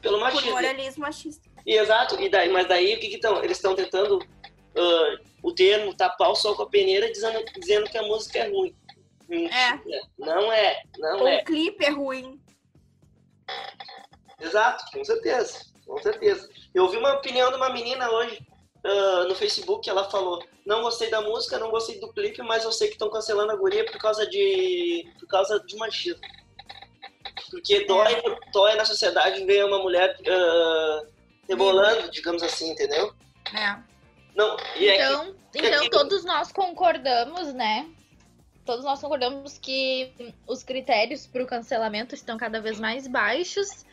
pelo 0.00 0.18
machismo. 0.18 0.46
Por 0.46 0.52
moralismo 0.52 1.02
machista. 1.02 1.48
E, 1.64 1.74
exato, 1.76 2.20
e 2.20 2.28
daí, 2.28 2.48
mas 2.48 2.66
daí 2.66 2.94
o 2.94 3.00
que 3.00 3.06
estão? 3.06 3.44
Eles 3.44 3.58
estão 3.58 3.74
tentando 3.74 4.16
uh, 4.16 5.27
o 5.42 5.52
termo 5.52 5.94
tapar 5.94 6.30
o 6.30 6.34
sol 6.34 6.54
com 6.54 6.62
a 6.62 6.68
peneira 6.68 7.10
dizendo, 7.10 7.44
dizendo 7.58 7.90
que 7.90 7.98
a 7.98 8.02
música 8.02 8.38
é 8.38 8.48
ruim. 8.48 8.74
É. 9.30 9.78
Não 10.18 10.52
é, 10.52 10.82
não 10.98 11.22
o 11.22 11.28
é. 11.28 11.40
O 11.40 11.44
clipe 11.44 11.84
é 11.84 11.90
ruim. 11.90 12.40
Exato, 14.40 14.84
com 14.92 15.04
certeza, 15.04 15.66
com 15.86 15.98
certeza. 15.98 16.48
Eu 16.74 16.84
ouvi 16.84 16.96
uma 16.96 17.14
opinião 17.14 17.50
de 17.50 17.56
uma 17.56 17.70
menina 17.70 18.10
hoje 18.10 18.38
uh, 18.84 19.28
no 19.28 19.34
Facebook, 19.34 19.88
ela 19.88 20.08
falou, 20.10 20.42
não 20.64 20.82
gostei 20.82 21.10
da 21.10 21.20
música, 21.20 21.58
não 21.58 21.70
gostei 21.70 21.98
do 22.00 22.12
clipe, 22.12 22.42
mas 22.42 22.64
eu 22.64 22.72
sei 22.72 22.88
que 22.88 22.94
estão 22.94 23.10
cancelando 23.10 23.52
a 23.52 23.56
guria 23.56 23.84
por 23.84 23.98
causa 23.98 24.26
de, 24.26 25.10
por 25.18 25.26
causa 25.28 25.60
de 25.60 25.76
machismo. 25.76 26.20
Porque 27.50 27.84
dói, 27.86 28.12
é. 28.14 28.22
dói 28.52 28.74
na 28.74 28.84
sociedade 28.84 29.44
ver 29.44 29.64
uma 29.64 29.78
mulher 29.78 30.16
uh, 30.20 31.06
rebolando, 31.48 32.10
digamos 32.10 32.42
assim, 32.42 32.70
entendeu? 32.70 33.12
É. 33.54 33.87
Não, 34.38 34.56
e 34.76 34.88
é 34.88 34.94
então, 34.94 35.34
que, 35.50 35.58
então 35.58 35.80
que... 35.80 35.90
todos 35.90 36.24
nós 36.24 36.52
concordamos, 36.52 37.52
né? 37.52 37.90
Todos 38.64 38.84
nós 38.84 39.00
concordamos 39.00 39.58
que 39.58 40.12
os 40.46 40.62
critérios 40.62 41.26
para 41.26 41.42
o 41.42 41.46
cancelamento 41.46 42.14
estão 42.14 42.36
cada 42.36 42.60
vez 42.60 42.78
mais 42.78 43.08
baixos 43.08 43.84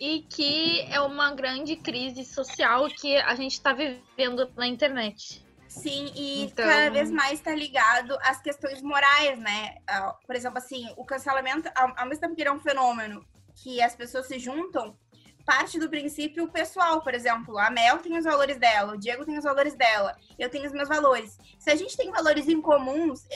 e 0.00 0.22
que 0.22 0.80
é 0.90 0.98
uma 1.02 1.32
grande 1.32 1.76
crise 1.76 2.24
social 2.24 2.88
que 2.88 3.14
a 3.16 3.34
gente 3.34 3.52
está 3.52 3.74
vivendo 3.74 4.50
na 4.56 4.66
internet. 4.66 5.44
Sim, 5.68 6.10
e 6.14 6.44
então... 6.44 6.64
cada 6.64 6.88
vez 6.88 7.10
mais 7.10 7.34
está 7.34 7.54
ligado 7.54 8.16
às 8.22 8.40
questões 8.40 8.80
morais, 8.80 9.38
né? 9.38 9.76
Ah, 9.86 10.16
por 10.26 10.34
exemplo, 10.34 10.56
assim, 10.56 10.88
o 10.96 11.04
cancelamento, 11.04 11.68
ao 11.74 12.06
mesmo 12.06 12.22
tempo 12.22 12.34
que 12.34 12.40
ele 12.40 12.48
é 12.48 12.52
um 12.52 12.60
fenômeno 12.60 13.22
que 13.56 13.82
as 13.82 13.94
pessoas 13.94 14.26
se 14.26 14.38
juntam, 14.38 14.96
parte 15.44 15.78
do 15.78 15.88
princípio 15.88 16.48
pessoal, 16.48 17.02
por 17.02 17.14
exemplo. 17.14 17.58
A 17.58 17.70
Mel 17.70 17.98
tem 17.98 18.16
os 18.16 18.24
valores 18.24 18.58
dela, 18.58 18.94
o 18.94 18.98
Diego 18.98 19.24
tem 19.24 19.36
os 19.36 19.44
valores 19.44 19.74
dela, 19.74 20.16
eu 20.38 20.48
tenho 20.48 20.66
os 20.66 20.72
meus 20.72 20.88
valores. 20.88 21.38
Se 21.58 21.70
a 21.70 21.76
gente 21.76 21.96
tem 21.96 22.10
valores 22.10 22.48
em 22.48 22.60
comuns, 22.60 23.26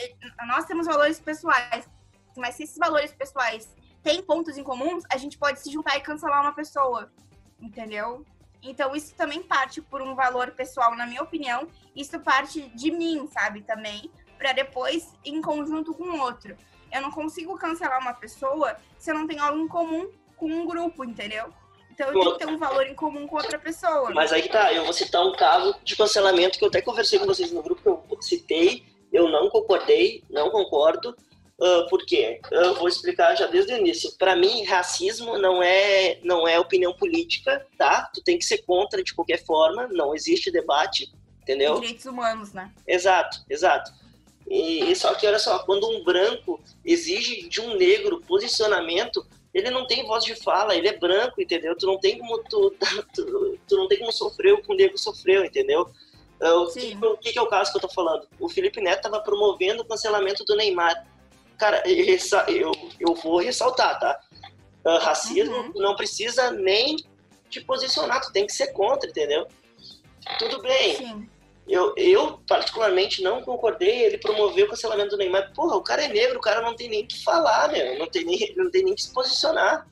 nós 0.47 0.65
temos 0.65 0.87
valores 0.87 1.19
pessoais, 1.19 1.87
mas 2.35 2.55
se 2.55 2.63
esses 2.63 2.77
valores 2.77 3.11
pessoais 3.13 3.73
têm 4.01 4.23
pontos 4.23 4.57
em 4.57 4.63
comuns, 4.63 5.03
a 5.11 5.17
gente 5.17 5.37
pode 5.37 5.59
se 5.59 5.71
juntar 5.71 5.97
e 5.97 6.01
cancelar 6.01 6.41
uma 6.41 6.53
pessoa, 6.53 7.11
entendeu? 7.59 8.25
Então 8.61 8.95
isso 8.95 9.15
também 9.15 9.41
parte 9.43 9.81
por 9.81 10.01
um 10.01 10.15
valor 10.15 10.51
pessoal, 10.51 10.95
na 10.95 11.05
minha 11.05 11.21
opinião. 11.21 11.67
Isso 11.95 12.19
parte 12.19 12.69
de 12.69 12.91
mim, 12.91 13.27
sabe, 13.31 13.61
também, 13.61 14.11
para 14.37 14.51
depois 14.53 15.13
em 15.23 15.41
conjunto 15.41 15.93
com 15.93 16.03
o 16.03 16.19
outro. 16.19 16.57
Eu 16.91 17.01
não 17.01 17.11
consigo 17.11 17.55
cancelar 17.57 18.01
uma 18.01 18.13
pessoa 18.13 18.77
se 18.97 19.11
eu 19.11 19.15
não 19.15 19.27
tenho 19.27 19.43
algo 19.43 19.59
em 19.59 19.67
comum 19.67 20.11
com 20.35 20.47
um 20.47 20.65
grupo, 20.65 21.03
entendeu? 21.03 21.53
Então 21.99 22.13
eu 22.13 22.13
tenho 22.13 22.31
que 22.31 22.39
ter 22.39 22.47
um 22.47 22.57
valor 22.57 22.87
em 22.87 22.95
comum 22.95 23.27
com 23.27 23.35
outra 23.35 23.59
pessoa. 23.59 24.09
Mas 24.11 24.31
aí 24.31 24.47
tá, 24.47 24.71
eu 24.71 24.85
vou 24.85 24.93
citar 24.93 25.21
um 25.25 25.33
caso 25.33 25.75
de 25.83 25.97
cancelamento 25.97 26.57
que 26.57 26.63
eu 26.63 26.69
até 26.69 26.81
conversei 26.81 27.19
com 27.19 27.25
vocês 27.25 27.51
no 27.51 27.61
grupo, 27.61 27.81
que 27.81 28.15
eu 28.15 28.21
citei, 28.21 28.85
eu 29.11 29.27
não 29.27 29.49
concordei, 29.49 30.23
não 30.29 30.49
concordo. 30.49 31.13
Uh, 31.59 31.89
por 31.89 32.05
quê? 32.05 32.39
Eu 32.51 32.75
vou 32.75 32.87
explicar 32.87 33.35
já 33.35 33.45
desde 33.47 33.73
o 33.73 33.77
início. 33.77 34.13
Para 34.17 34.33
mim, 34.33 34.63
racismo 34.63 35.37
não 35.37 35.61
é 35.61 36.17
não 36.23 36.47
é 36.47 36.57
opinião 36.57 36.93
política, 36.93 37.67
tá? 37.77 38.09
Tu 38.13 38.23
tem 38.23 38.37
que 38.37 38.45
ser 38.45 38.59
contra 38.59 39.03
de 39.03 39.13
qualquer 39.13 39.43
forma, 39.43 39.85
não 39.91 40.15
existe 40.15 40.49
debate, 40.49 41.11
entendeu? 41.41 41.81
Direitos 41.81 42.05
humanos, 42.05 42.53
né? 42.53 42.71
Exato, 42.87 43.43
exato. 43.49 43.91
E, 44.47 44.89
e 44.89 44.95
só 44.95 45.13
que 45.15 45.27
olha 45.27 45.37
só, 45.37 45.59
quando 45.59 45.85
um 45.89 46.01
branco 46.01 46.61
exige 46.85 47.49
de 47.49 47.59
um 47.59 47.75
negro 47.75 48.21
posicionamento, 48.21 49.27
ele 49.53 49.69
não 49.69 49.87
tem 49.87 50.05
voz 50.05 50.23
de 50.23 50.35
fala, 50.35 50.75
ele 50.75 50.87
é 50.87 50.97
branco, 50.97 51.41
entendeu? 51.41 51.75
Tu 51.75 51.85
não 51.85 51.99
tem 51.99 52.19
como 52.19 52.37
tu, 52.43 52.73
tu, 53.13 53.59
tu 53.67 53.77
não 53.77 53.87
tem 53.87 53.99
como 53.99 54.11
sofrer 54.11 54.53
o 54.53 54.61
que 54.61 54.71
o 54.71 54.75
negro 54.75 54.97
sofreu, 54.97 55.43
entendeu? 55.43 55.89
É, 56.41 56.51
o 56.51 56.67
que, 56.67 56.97
o 57.01 57.17
que, 57.17 57.37
é 57.37 57.41
o 57.41 57.47
caso 57.47 57.71
que 57.71 57.77
eu 57.77 57.81
tô 57.81 57.89
falando? 57.89 58.27
O 58.39 58.47
Felipe 58.47 58.79
Neto 58.81 59.03
tava 59.03 59.19
promovendo 59.21 59.81
o 59.81 59.85
cancelamento 59.85 60.45
do 60.45 60.55
Neymar. 60.55 61.05
Cara, 61.57 61.83
eu, 61.87 62.71
eu 62.99 63.13
vou 63.15 63.39
ressaltar, 63.39 63.99
tá? 63.99 64.19
Uh, 64.85 64.97
racismo 64.99 65.55
uhum. 65.55 65.73
não 65.75 65.95
precisa 65.95 66.51
nem 66.51 66.95
te 67.49 67.59
posicionar, 67.59 68.21
tu 68.21 68.31
tem 68.31 68.45
que 68.45 68.53
ser 68.53 68.67
contra, 68.67 69.09
entendeu? 69.09 69.45
Tudo 70.37 70.61
bem. 70.61 70.95
Sim. 70.95 71.29
Eu, 71.69 71.93
eu, 71.95 72.39
particularmente, 72.47 73.21
não 73.21 73.43
concordei. 73.43 74.03
Ele 74.03 74.17
promoveu 74.17 74.65
o 74.65 74.69
cancelamento 74.69 75.11
do 75.11 75.17
Neymar. 75.17 75.53
Porra, 75.53 75.75
o 75.75 75.83
cara 75.83 76.03
é 76.03 76.07
negro, 76.07 76.39
o 76.39 76.41
cara 76.41 76.61
não 76.61 76.75
tem 76.75 76.89
nem 76.89 77.03
o 77.03 77.07
que 77.07 77.23
falar, 77.23 77.71
meu. 77.71 77.99
Não 77.99 78.07
tem 78.07 78.25
nem, 78.25 78.55
não 78.57 78.71
tem 78.71 78.83
nem 78.83 78.95
que 78.95 79.03
se 79.03 79.13
posicionar. 79.13 79.87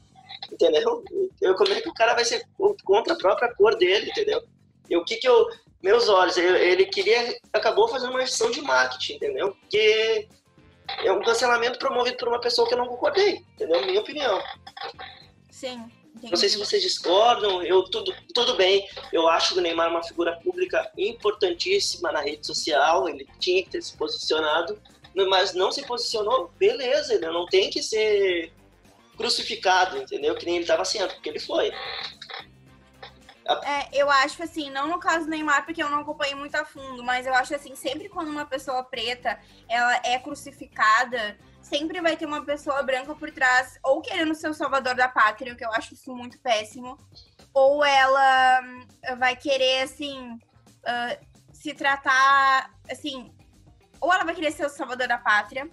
Entendeu? 0.52 1.04
Eu, 1.40 1.56
como 1.56 1.72
é 1.72 1.80
que 1.80 1.88
o 1.88 1.94
cara 1.94 2.16
vai 2.16 2.26
ser 2.26 2.44
contra 2.84 3.14
a 3.14 3.18
própria 3.18 3.54
cor 3.54 3.76
dele, 3.76 4.10
entendeu? 4.10 4.44
E 4.90 4.98
o 4.98 5.06
que 5.06 5.18
que 5.18 5.28
eu. 5.28 5.48
Meus 5.84 6.10
olhos, 6.10 6.36
ele 6.38 6.86
queria. 6.88 7.38
Acabou 7.54 7.88
fazendo 7.88 8.10
uma 8.10 8.22
gestão 8.22 8.50
de 8.50 8.62
marketing, 8.62 9.14
entendeu? 9.14 9.56
Porque 9.62 10.28
é 11.04 11.12
um 11.12 11.22
cancelamento 11.22 11.78
promovido 11.78 12.18
por 12.18 12.28
uma 12.28 12.42
pessoa 12.42 12.68
que 12.68 12.74
eu 12.74 12.78
não 12.80 12.88
concordei, 12.88 13.44
entendeu? 13.54 13.86
Minha 13.86 14.02
opinião. 14.02 14.42
Sim. 15.52 15.92
Entendi. 16.18 16.32
Não 16.32 16.38
sei 16.38 16.50
se 16.50 16.58
vocês 16.58 16.82
discordam, 16.82 17.62
eu 17.62 17.84
tudo, 17.84 18.14
tudo 18.34 18.56
bem. 18.56 18.88
Eu 19.14 19.28
acho 19.28 19.54
que 19.54 19.60
o 19.60 19.62
Neymar 19.62 19.88
é 19.88 19.92
uma 19.92 20.04
figura 20.04 20.36
pública 20.38 20.92
importantíssima 20.98 22.12
na 22.12 22.22
rede 22.22 22.46
social, 22.46 23.08
ele 23.08 23.28
tinha 23.40 23.64
que 23.64 23.70
ter 23.70 23.82
se 23.82 23.96
posicionado, 23.96 24.82
mas 25.30 25.54
não 25.54 25.72
se 25.72 25.86
posicionou, 25.86 26.52
beleza, 26.58 27.14
ele 27.14 27.28
não 27.28 27.46
tem 27.46 27.70
que 27.70 27.84
ser 27.84 28.52
crucificado, 29.16 29.98
entendeu? 29.98 30.36
Que 30.36 30.46
nem 30.46 30.56
ele 30.56 30.64
estava 30.64 30.84
sendo, 30.86 31.14
porque 31.14 31.30
ele 31.30 31.40
foi. 31.40 31.72
É, 33.64 33.90
eu 33.94 34.10
acho 34.10 34.44
assim, 34.44 34.70
não 34.70 34.88
no 34.88 35.00
caso 35.00 35.26
do 35.26 35.32
Neymar, 35.32 35.66
porque 35.66 35.82
eu 35.82 35.90
não 35.90 36.00
acompanhei 36.00 36.36
muito 36.36 36.56
a 36.56 36.66
fundo, 36.66 37.02
mas 37.04 37.26
eu 37.26 37.34
acho 37.34 37.56
assim, 37.56 37.76
sempre 37.76 38.10
quando 38.10 38.30
uma 38.30 38.46
pessoa 38.46 38.84
preta 38.84 39.40
ela 39.70 40.02
é 40.04 40.20
crucificada, 40.20 41.38
sempre 41.68 42.02
vai 42.02 42.16
ter 42.16 42.26
uma 42.26 42.44
pessoa 42.44 42.82
branca 42.82 43.14
por 43.14 43.30
trás, 43.32 43.78
ou 43.84 44.02
querendo 44.02 44.34
ser 44.34 44.50
o 44.50 44.54
salvador 44.54 44.96
da 44.96 45.08
pátria, 45.08 45.56
que 45.56 45.66
eu 45.66 45.72
acho 45.72 45.94
isso 45.94 46.16
muito 46.16 46.40
péssimo, 46.40 46.98
ou 47.54 47.84
ela 47.84 48.62
hum, 48.62 48.88
vai 49.18 49.36
querer, 49.36 49.84
assim, 49.84 50.34
uh, 50.34 51.26
se 51.52 51.74
tratar, 51.74 52.72
assim, 52.90 53.34
ou 54.00 54.14
ela 54.14 54.24
vai 54.24 54.34
querer 54.34 54.52
ser 54.52 54.66
o 54.66 54.70
salvador 54.70 55.08
da 55.08 55.18
pátria, 55.18 55.70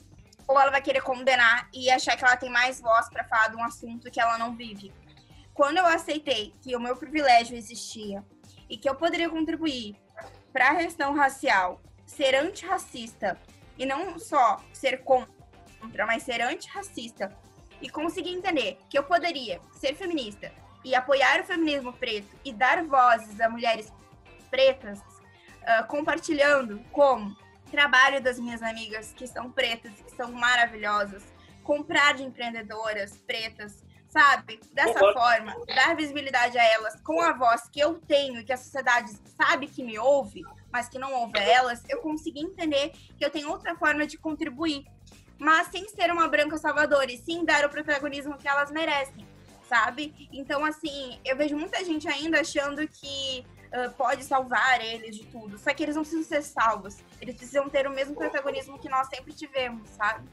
ou 0.46 0.60
ela 0.60 0.70
vai 0.70 0.82
querer 0.82 1.02
condenar 1.02 1.68
e 1.72 1.90
achar 1.90 2.16
que 2.16 2.24
ela 2.24 2.36
tem 2.36 2.50
mais 2.50 2.80
voz 2.80 3.08
para 3.08 3.24
falar 3.24 3.48
de 3.48 3.56
um 3.56 3.64
assunto 3.64 4.10
que 4.10 4.20
ela 4.20 4.36
não 4.36 4.54
vive. 4.54 4.92
Quando 5.54 5.78
eu 5.78 5.86
aceitei 5.86 6.52
que 6.60 6.74
o 6.74 6.80
meu 6.80 6.96
privilégio 6.96 7.56
existia 7.56 8.24
e 8.68 8.76
que 8.76 8.88
eu 8.88 8.94
poderia 8.94 9.30
contribuir 9.30 9.96
para 10.52 10.70
a 10.70 10.76
questão 10.76 11.14
racial, 11.14 11.80
ser 12.04 12.34
antirracista 12.34 13.38
e 13.78 13.86
não 13.86 14.18
só 14.18 14.60
ser 14.72 15.02
contra 15.02 15.33
contra, 15.84 16.06
mas 16.06 16.22
ser 16.22 16.40
antirracista 16.40 17.36
e 17.80 17.88
conseguir 17.88 18.30
entender 18.30 18.78
que 18.88 18.98
eu 18.98 19.04
poderia 19.04 19.60
ser 19.72 19.94
feminista 19.94 20.52
e 20.84 20.94
apoiar 20.94 21.40
o 21.40 21.44
feminismo 21.44 21.92
preto 21.92 22.36
e 22.44 22.52
dar 22.52 22.82
vozes 22.84 23.40
a 23.40 23.48
mulheres 23.48 23.92
pretas, 24.50 24.98
uh, 25.00 25.86
compartilhando 25.88 26.78
como 26.92 27.36
trabalho 27.70 28.22
das 28.22 28.38
minhas 28.38 28.62
amigas 28.62 29.12
que 29.12 29.26
são 29.26 29.50
pretas, 29.50 29.92
que 29.92 30.10
são 30.14 30.30
maravilhosas, 30.32 31.22
comprar 31.62 32.14
de 32.14 32.22
empreendedoras 32.22 33.16
pretas, 33.26 33.82
sabe? 34.08 34.60
Dessa 34.72 34.98
forma, 35.12 35.56
dar 35.74 35.96
visibilidade 35.96 36.56
a 36.56 36.64
elas 36.64 37.00
com 37.00 37.20
a 37.20 37.32
voz 37.32 37.68
que 37.68 37.80
eu 37.80 37.94
tenho 38.00 38.38
e 38.38 38.44
que 38.44 38.52
a 38.52 38.56
sociedade 38.56 39.10
sabe 39.36 39.66
que 39.66 39.82
me 39.82 39.98
ouve, 39.98 40.42
mas 40.70 40.88
que 40.88 40.98
não 40.98 41.12
ouve 41.14 41.38
a 41.38 41.42
elas, 41.42 41.82
eu 41.88 42.00
consegui 42.00 42.40
entender 42.40 42.92
que 43.18 43.24
eu 43.24 43.30
tenho 43.30 43.50
outra 43.50 43.74
forma 43.74 44.06
de 44.06 44.16
contribuir 44.18 44.84
mas 45.38 45.68
sem 45.68 45.88
ser 45.88 46.10
uma 46.10 46.28
branca 46.28 46.56
salvadora, 46.58 47.10
e 47.10 47.18
sim 47.18 47.44
dar 47.44 47.64
o 47.64 47.70
protagonismo 47.70 48.38
que 48.38 48.48
elas 48.48 48.70
merecem, 48.70 49.26
sabe? 49.68 50.28
Então, 50.32 50.64
assim, 50.64 51.18
eu 51.24 51.36
vejo 51.36 51.56
muita 51.56 51.84
gente 51.84 52.08
ainda 52.08 52.40
achando 52.40 52.86
que 52.86 53.44
uh, 53.72 53.90
pode 53.92 54.24
salvar 54.24 54.80
eles 54.80 55.16
de 55.16 55.26
tudo, 55.26 55.58
só 55.58 55.72
que 55.74 55.82
eles 55.82 55.96
não 55.96 56.02
precisam 56.02 56.24
ser 56.24 56.42
salvos, 56.42 56.98
eles 57.20 57.36
precisam 57.36 57.68
ter 57.68 57.86
o 57.86 57.90
mesmo 57.90 58.14
protagonismo 58.14 58.78
que 58.78 58.88
nós 58.88 59.08
sempre 59.08 59.32
tivemos, 59.32 59.88
sabe? 59.90 60.28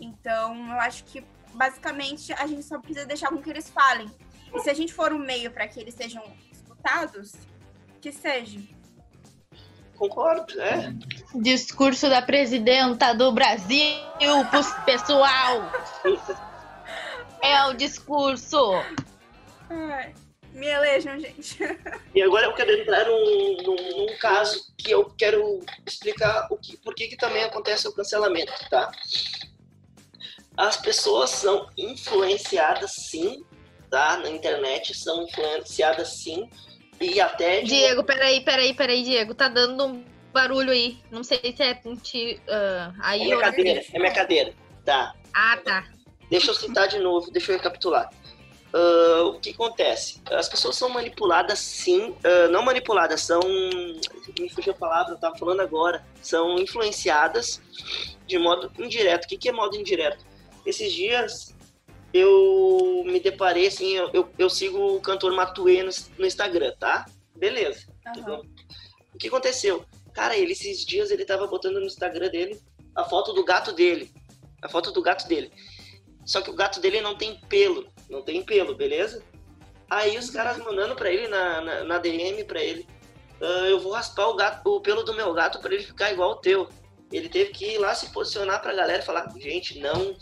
Então, 0.00 0.54
eu 0.70 0.80
acho 0.80 1.04
que 1.04 1.24
basicamente 1.52 2.32
a 2.32 2.46
gente 2.46 2.62
só 2.64 2.78
precisa 2.78 3.06
deixar 3.06 3.28
com 3.28 3.40
que 3.40 3.50
eles 3.50 3.70
falem. 3.70 4.10
E 4.52 4.60
se 4.60 4.70
a 4.70 4.74
gente 4.74 4.92
for 4.92 5.12
o 5.12 5.16
um 5.16 5.18
meio 5.18 5.50
para 5.50 5.66
que 5.66 5.80
eles 5.80 5.94
sejam 5.94 6.22
escutados, 6.52 7.32
que 8.00 8.12
seja. 8.12 8.60
Concordo, 9.96 10.60
é. 10.60 10.92
Discurso 11.34 12.08
da 12.08 12.20
presidenta 12.20 13.14
do 13.14 13.32
Brasil 13.32 13.96
pro 14.50 14.84
pessoal. 14.84 15.70
É 17.42 17.66
o 17.66 17.74
discurso. 17.74 18.72
Ai, 19.68 20.14
me 20.54 20.66
elejam, 20.66 21.18
gente. 21.18 21.58
E 22.14 22.22
agora 22.22 22.46
eu 22.46 22.54
quero 22.54 22.70
entrar 22.72 23.04
num, 23.04 23.56
num, 23.62 23.98
num, 23.98 24.16
caso 24.18 24.72
que 24.78 24.90
eu 24.90 25.10
quero 25.10 25.60
explicar 25.84 26.48
o 26.50 26.56
que, 26.56 26.78
por 26.78 26.94
que, 26.94 27.06
que 27.06 27.18
também 27.18 27.44
acontece 27.44 27.86
o 27.86 27.92
cancelamento, 27.92 28.50
tá? 28.70 28.90
As 30.56 30.78
pessoas 30.78 31.28
são 31.28 31.68
influenciadas 31.76 32.92
sim, 32.92 33.44
tá? 33.90 34.16
Na 34.16 34.30
internet, 34.30 34.94
são 34.94 35.24
influenciadas 35.24 36.14
sim 36.22 36.48
e 37.00 37.20
até. 37.20 37.60
De... 37.60 37.68
Diego, 37.68 38.04
peraí, 38.04 38.40
peraí, 38.44 38.74
peraí, 38.74 39.02
Diego. 39.02 39.34
Tá 39.34 39.48
dando 39.48 39.86
um 39.86 40.04
barulho 40.32 40.70
aí. 40.70 40.98
Não 41.10 41.22
sei 41.22 41.38
se 41.56 41.62
é. 41.62 41.72
Uh, 41.72 42.94
aí 43.00 43.22
é 43.22 43.24
minha 43.24 43.40
cadeira, 43.40 43.84
é 43.92 43.98
minha 43.98 44.12
cadeira. 44.12 44.52
Tá. 44.84 45.14
Ah, 45.32 45.58
tá. 45.64 45.86
Deixa 46.30 46.50
eu 46.50 46.54
citar 46.54 46.88
de 46.88 46.98
novo, 46.98 47.30
deixa 47.30 47.52
eu 47.52 47.56
recapitular. 47.56 48.10
Uh, 48.74 49.28
o 49.28 49.40
que 49.40 49.50
acontece? 49.50 50.20
As 50.32 50.48
pessoas 50.48 50.76
são 50.76 50.88
manipuladas 50.88 51.60
sim, 51.60 52.08
uh, 52.08 52.50
não 52.50 52.62
manipuladas, 52.62 53.20
são. 53.20 53.40
Me 54.38 54.48
fugiu 54.48 54.72
a 54.72 54.76
palavra, 54.76 55.14
eu 55.14 55.18
tava 55.18 55.36
falando 55.38 55.60
agora. 55.60 56.04
São 56.20 56.58
influenciadas 56.58 57.62
de 58.26 58.38
modo 58.38 58.72
indireto. 58.78 59.26
O 59.26 59.28
que, 59.28 59.38
que 59.38 59.48
é 59.48 59.52
modo 59.52 59.76
indireto? 59.76 60.24
Esses 60.66 60.92
dias 60.92 61.53
eu 62.14 63.02
me 63.04 63.18
deparei, 63.18 63.66
assim, 63.66 63.92
eu, 63.92 64.08
eu, 64.14 64.30
eu 64.38 64.48
sigo 64.48 64.78
o 64.78 65.00
cantor 65.00 65.34
Matuê 65.34 65.82
no, 65.82 65.90
no 66.16 66.24
Instagram, 66.24 66.72
tá? 66.78 67.06
Beleza. 67.36 67.88
Uhum. 68.16 68.40
O 69.12 69.18
que 69.18 69.26
aconteceu? 69.26 69.84
Cara, 70.12 70.36
ele 70.36 70.52
esses 70.52 70.86
dias 70.86 71.10
ele 71.10 71.24
tava 71.24 71.48
botando 71.48 71.80
no 71.80 71.86
Instagram 71.86 72.28
dele 72.28 72.62
a 72.94 73.02
foto 73.02 73.32
do 73.32 73.44
gato 73.44 73.72
dele. 73.72 74.12
A 74.62 74.68
foto 74.68 74.92
do 74.92 75.02
gato 75.02 75.26
dele. 75.26 75.50
Só 76.24 76.40
que 76.40 76.50
o 76.50 76.54
gato 76.54 76.80
dele 76.80 77.00
não 77.00 77.16
tem 77.16 77.40
pelo. 77.48 77.88
Não 78.08 78.22
tem 78.22 78.44
pelo, 78.44 78.76
beleza? 78.76 79.20
Aí 79.90 80.16
os 80.16 80.30
caras 80.30 80.56
mandando 80.58 80.94
pra 80.94 81.10
ele 81.10 81.26
na, 81.26 81.60
na, 81.60 81.84
na 81.84 81.98
DM 81.98 82.44
pra 82.44 82.62
ele. 82.62 82.86
Uh, 83.40 83.66
eu 83.66 83.80
vou 83.80 83.90
raspar 83.90 84.28
o, 84.28 84.36
gato, 84.36 84.70
o 84.70 84.80
pelo 84.80 85.02
do 85.02 85.14
meu 85.14 85.32
gato 85.34 85.58
para 85.58 85.74
ele 85.74 85.82
ficar 85.82 86.12
igual 86.12 86.30
o 86.30 86.36
teu. 86.36 86.68
Ele 87.10 87.28
teve 87.28 87.50
que 87.50 87.72
ir 87.72 87.78
lá 87.78 87.92
se 87.92 88.10
posicionar 88.10 88.62
pra 88.62 88.72
galera 88.72 89.02
e 89.02 89.06
falar, 89.06 89.28
gente, 89.36 89.80
não 89.80 90.16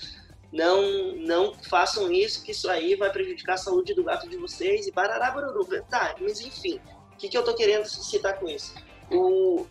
não 0.52 1.16
não 1.16 1.54
façam 1.54 2.12
isso, 2.12 2.44
que 2.44 2.52
isso 2.52 2.68
aí 2.68 2.94
vai 2.94 3.10
prejudicar 3.10 3.54
a 3.54 3.58
saúde 3.58 3.94
do 3.94 4.04
gato 4.04 4.28
de 4.28 4.36
vocês 4.36 4.86
e 4.86 4.92
barará, 4.92 5.30
baruru. 5.30 5.66
Tá, 5.88 6.14
mas 6.20 6.40
enfim, 6.40 6.78
o 7.12 7.16
que, 7.16 7.28
que 7.28 7.38
eu 7.38 7.42
tô 7.42 7.54
querendo 7.54 7.86
citar 7.86 8.38
com 8.38 8.48
isso? 8.48 8.74
O, 9.10 9.66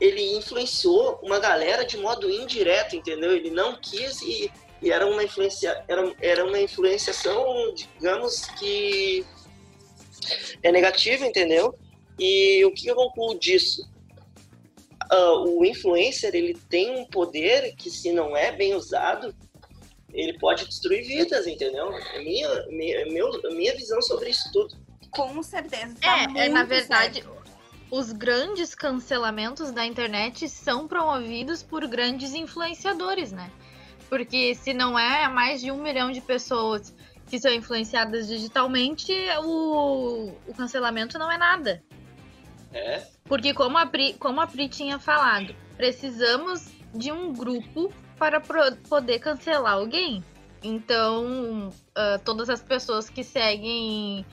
ele 0.00 0.36
influenciou 0.36 1.18
uma 1.22 1.38
galera 1.38 1.84
de 1.84 1.96
modo 1.96 2.30
indireto, 2.30 2.94
entendeu? 2.94 3.32
Ele 3.32 3.50
não 3.50 3.76
quis 3.76 4.20
e, 4.20 4.50
e 4.82 4.90
era 4.90 5.06
uma 5.06 5.24
influência, 5.24 5.82
era, 5.88 6.14
era 6.20 6.44
uma 6.44 6.60
influenciação, 6.60 7.72
digamos 7.74 8.44
que 8.58 9.24
é 10.62 10.70
negativa, 10.70 11.26
entendeu? 11.26 11.74
E 12.18 12.64
o 12.64 12.72
que 12.72 12.86
eu 12.86 12.94
concluo 12.94 13.38
disso? 13.38 13.88
Uh, 15.12 15.60
o 15.60 15.64
influencer 15.64 16.34
ele 16.34 16.54
tem 16.68 16.96
um 16.96 17.06
poder 17.06 17.74
que 17.76 17.90
se 17.90 18.10
não 18.12 18.36
é 18.36 18.50
bem 18.52 18.74
usado 18.74 19.34
ele 20.14 20.38
pode 20.38 20.64
destruir 20.66 21.04
vidas, 21.04 21.46
entendeu? 21.46 21.92
É 21.92 22.18
minha, 22.20 22.66
minha, 22.68 23.04
meu, 23.06 23.30
minha 23.50 23.74
visão 23.74 24.00
sobre 24.00 24.30
isso 24.30 24.50
tudo. 24.52 24.76
Com 25.10 25.42
certeza. 25.42 25.94
Tá 26.00 26.26
é, 26.34 26.46
é, 26.46 26.48
na 26.48 26.64
verdade, 26.64 27.22
certo. 27.22 27.42
os 27.90 28.12
grandes 28.12 28.74
cancelamentos 28.74 29.72
da 29.72 29.84
internet 29.84 30.48
são 30.48 30.86
promovidos 30.86 31.62
por 31.62 31.86
grandes 31.86 32.32
influenciadores, 32.32 33.32
né? 33.32 33.50
Porque 34.08 34.54
se 34.54 34.72
não 34.72 34.98
é 34.98 35.28
mais 35.28 35.60
de 35.60 35.70
um 35.72 35.82
milhão 35.82 36.12
de 36.12 36.20
pessoas 36.20 36.94
que 37.26 37.38
são 37.40 37.52
influenciadas 37.52 38.28
digitalmente, 38.28 39.12
o, 39.42 40.32
o 40.46 40.54
cancelamento 40.54 41.18
não 41.18 41.30
é 41.30 41.38
nada. 41.38 41.82
É. 42.72 43.02
Porque 43.24 43.54
como 43.54 43.78
a, 43.78 43.86
Pri, 43.86 44.14
como 44.14 44.40
a 44.40 44.46
Pri 44.46 44.68
tinha 44.68 44.98
falado, 44.98 45.54
precisamos 45.76 46.68
de 46.94 47.10
um 47.10 47.32
grupo 47.32 47.92
para 48.18 48.40
poder 48.40 49.18
cancelar 49.18 49.74
alguém. 49.74 50.22
Então, 50.62 51.68
uh, 51.68 52.18
todas 52.24 52.48
as 52.48 52.62
pessoas 52.62 53.10
que 53.10 53.22
seguem, 53.22 54.24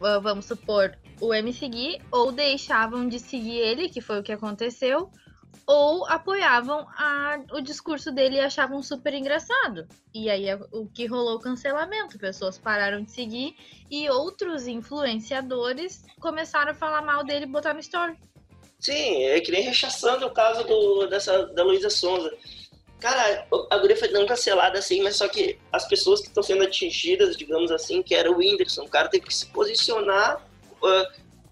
uh, 0.00 0.20
vamos 0.20 0.46
supor, 0.46 0.96
o 1.20 1.34
MC 1.34 1.68
Gui, 1.68 2.00
ou 2.10 2.30
deixavam 2.30 3.08
de 3.08 3.18
seguir 3.18 3.58
ele, 3.58 3.88
que 3.88 4.00
foi 4.00 4.20
o 4.20 4.22
que 4.22 4.32
aconteceu, 4.32 5.10
ou 5.66 6.06
apoiavam 6.06 6.86
a, 6.96 7.40
o 7.52 7.60
discurso 7.60 8.12
dele 8.12 8.36
e 8.36 8.40
achavam 8.40 8.82
super 8.82 9.14
engraçado. 9.14 9.86
E 10.14 10.28
aí 10.28 10.46
o 10.72 10.86
que 10.86 11.06
rolou 11.06 11.36
o 11.36 11.40
cancelamento, 11.40 12.18
pessoas 12.18 12.58
pararam 12.58 13.02
de 13.02 13.10
seguir 13.10 13.56
e 13.90 14.08
outros 14.10 14.66
influenciadores 14.66 16.04
começaram 16.20 16.72
a 16.72 16.74
falar 16.74 17.02
mal 17.02 17.24
dele 17.24 17.44
e 17.44 17.48
botar 17.48 17.72
no 17.72 17.80
story. 17.80 18.16
Sim, 18.78 19.24
é 19.24 19.40
que 19.40 19.50
nem 19.50 19.62
rechaçando 19.62 20.26
o 20.26 20.30
caso 20.30 20.62
do, 20.64 21.06
dessa, 21.06 21.46
da 21.46 21.64
Luísa 21.64 21.88
Sonza. 21.88 22.30
Cara, 23.04 23.46
a 23.68 23.76
guria 23.76 23.98
foi 23.98 24.08
não 24.08 24.24
cancelada 24.24 24.78
assim, 24.78 25.02
mas 25.02 25.16
só 25.16 25.28
que 25.28 25.58
as 25.70 25.86
pessoas 25.86 26.22
que 26.22 26.28
estão 26.28 26.42
sendo 26.42 26.64
atingidas, 26.64 27.36
digamos 27.36 27.70
assim, 27.70 28.02
que 28.02 28.14
era 28.14 28.32
o 28.32 28.38
Whindersson, 28.38 28.84
o 28.84 28.88
cara 28.88 29.10
teve 29.10 29.26
que 29.26 29.34
se 29.34 29.44
posicionar 29.48 30.42
uh, 30.80 31.02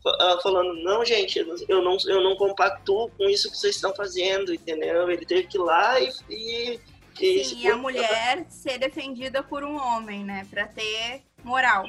uh, 0.09 0.43
falando, 0.43 0.73
não, 0.83 1.05
gente, 1.05 1.39
eu 1.69 1.83
não, 1.83 1.99
eu 2.07 2.23
não 2.23 2.37
compactuo 2.37 3.11
com 3.19 3.29
isso 3.29 3.51
que 3.51 3.59
vocês 3.59 3.75
estão 3.75 3.95
fazendo, 3.95 4.55
entendeu? 4.55 5.11
Ele 5.11 5.27
teve 5.27 5.47
que 5.47 5.59
ir 5.59 5.61
lá 5.61 6.01
e. 6.01 6.11
e, 6.31 6.81
e 7.21 7.45
Sim, 7.45 7.61
e 7.61 7.69
a 7.69 7.77
mulher 7.77 8.47
ser 8.49 8.79
defendida 8.79 9.43
por 9.43 9.63
um 9.63 9.77
homem, 9.77 10.25
né? 10.25 10.47
Pra 10.51 10.67
ter 10.67 11.21
moral. 11.45 11.87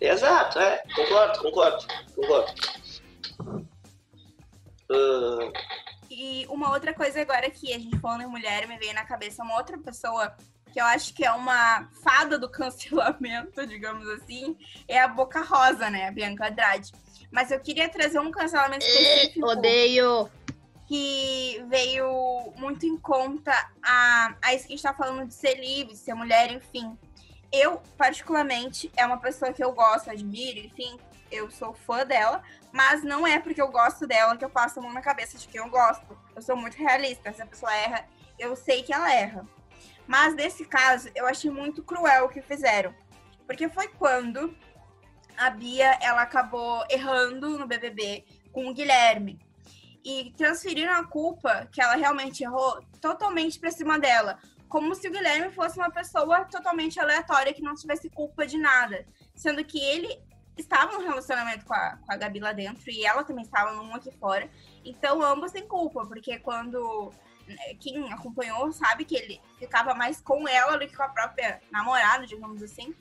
Exato, 0.00 0.58
é. 0.58 0.82
Concordo, 0.96 1.38
concordo, 1.40 1.86
concordo. 2.16 2.54
Uh, 4.90 5.52
e 6.10 6.44
uma 6.48 6.72
outra 6.72 6.92
coisa 6.92 7.20
agora 7.20 7.48
que 7.48 7.72
a 7.72 7.78
gente 7.78 7.96
falando 8.00 8.22
em 8.22 8.26
mulher, 8.26 8.66
me 8.66 8.76
veio 8.78 8.92
na 8.92 9.04
cabeça 9.04 9.44
uma 9.44 9.56
outra 9.56 9.78
pessoa 9.78 10.36
que 10.72 10.80
eu 10.80 10.84
acho 10.84 11.14
que 11.14 11.24
é 11.24 11.30
uma 11.30 11.88
fada 12.02 12.36
do 12.36 12.48
cancelamento, 12.50 13.64
digamos 13.66 14.08
assim, 14.08 14.56
é 14.88 15.00
a 15.00 15.06
Boca 15.06 15.40
Rosa, 15.42 15.88
né? 15.88 16.08
A 16.08 16.10
Bianca 16.10 16.48
Andrade. 16.48 16.92
Mas 17.30 17.52
eu 17.52 17.60
queria 17.60 17.88
trazer 17.88 18.18
um 18.18 18.32
cancelamento 18.32 18.84
específico. 18.84 19.46
Odeio! 19.46 20.28
Que 20.88 21.64
veio 21.68 22.52
muito 22.56 22.84
em 22.84 22.98
conta 22.98 23.52
a, 23.80 24.34
a 24.42 24.54
isso 24.54 24.66
que 24.66 24.72
a 24.72 24.76
gente 24.76 24.82
tá 24.82 24.92
falando 24.92 25.28
de 25.28 25.34
ser 25.34 25.54
livre, 25.54 25.94
ser 25.94 26.14
mulher, 26.14 26.52
enfim. 26.52 26.98
Eu, 27.52 27.80
particularmente, 27.96 28.90
é 28.96 29.06
uma 29.06 29.18
pessoa 29.18 29.52
que 29.52 29.62
eu 29.62 29.72
gosto, 29.72 30.10
admiro, 30.10 30.58
enfim, 30.58 30.98
eu 31.30 31.50
sou 31.50 31.72
fã 31.72 32.04
dela, 32.04 32.42
mas 32.72 33.02
não 33.02 33.26
é 33.26 33.38
porque 33.38 33.60
eu 33.60 33.68
gosto 33.68 34.06
dela 34.06 34.36
que 34.36 34.44
eu 34.44 34.50
passo 34.50 34.78
a 34.78 34.82
mão 34.82 34.92
na 34.92 35.00
cabeça 35.00 35.36
de 35.36 35.48
quem 35.48 35.60
eu 35.60 35.68
gosto. 35.68 36.16
Eu 36.34 36.42
sou 36.42 36.56
muito 36.56 36.76
realista. 36.76 37.32
Se 37.32 37.42
a 37.42 37.46
pessoa 37.46 37.74
erra, 37.74 38.06
eu 38.38 38.54
sei 38.54 38.82
que 38.82 38.92
ela 38.92 39.12
erra. 39.12 39.46
Mas 40.06 40.34
nesse 40.34 40.64
caso, 40.64 41.10
eu 41.14 41.26
achei 41.26 41.50
muito 41.50 41.82
cruel 41.82 42.26
o 42.26 42.28
que 42.28 42.40
fizeram. 42.40 42.94
Porque 43.46 43.68
foi 43.68 43.88
quando 43.88 44.56
a 45.36 45.50
Bia 45.50 45.98
ela 46.00 46.22
acabou 46.22 46.84
errando 46.88 47.58
no 47.58 47.66
BBB 47.66 48.24
com 48.52 48.68
o 48.68 48.74
Guilherme. 48.74 49.38
E 50.04 50.32
transferiram 50.36 50.94
a 50.94 51.04
culpa 51.04 51.68
que 51.72 51.82
ela 51.82 51.96
realmente 51.96 52.42
errou 52.42 52.82
totalmente 53.00 53.58
para 53.58 53.70
cima 53.70 53.98
dela. 53.98 54.38
Como 54.68 54.94
se 54.94 55.08
o 55.08 55.10
Guilherme 55.10 55.52
fosse 55.52 55.76
uma 55.78 55.90
pessoa 55.90 56.44
totalmente 56.44 57.00
aleatória 57.00 57.52
que 57.52 57.62
não 57.62 57.74
tivesse 57.74 58.08
culpa 58.08 58.46
de 58.46 58.56
nada. 58.56 59.04
Sendo 59.34 59.64
que 59.64 59.78
ele 59.78 60.22
estava 60.60 60.92
no 60.92 61.00
relacionamento 61.00 61.64
com 61.64 61.74
a, 61.74 61.96
com 61.96 62.12
a 62.12 62.16
Gabi 62.16 62.40
lá 62.40 62.52
dentro 62.52 62.90
e 62.90 63.04
ela 63.04 63.24
também 63.24 63.44
estava 63.44 63.72
num 63.72 63.94
aqui 63.94 64.10
fora. 64.12 64.48
Então, 64.84 65.22
ambos 65.22 65.52
têm 65.52 65.66
culpa, 65.66 66.06
porque 66.06 66.38
quando 66.38 67.12
né, 67.46 67.74
quem 67.80 68.12
acompanhou 68.12 68.72
sabe 68.72 69.04
que 69.04 69.16
ele 69.16 69.40
ficava 69.58 69.94
mais 69.94 70.20
com 70.20 70.46
ela 70.46 70.76
do 70.76 70.86
que 70.86 70.96
com 70.96 71.02
a 71.02 71.08
própria 71.08 71.60
namorada, 71.70 72.26
digamos 72.26 72.62
assim. 72.62 72.94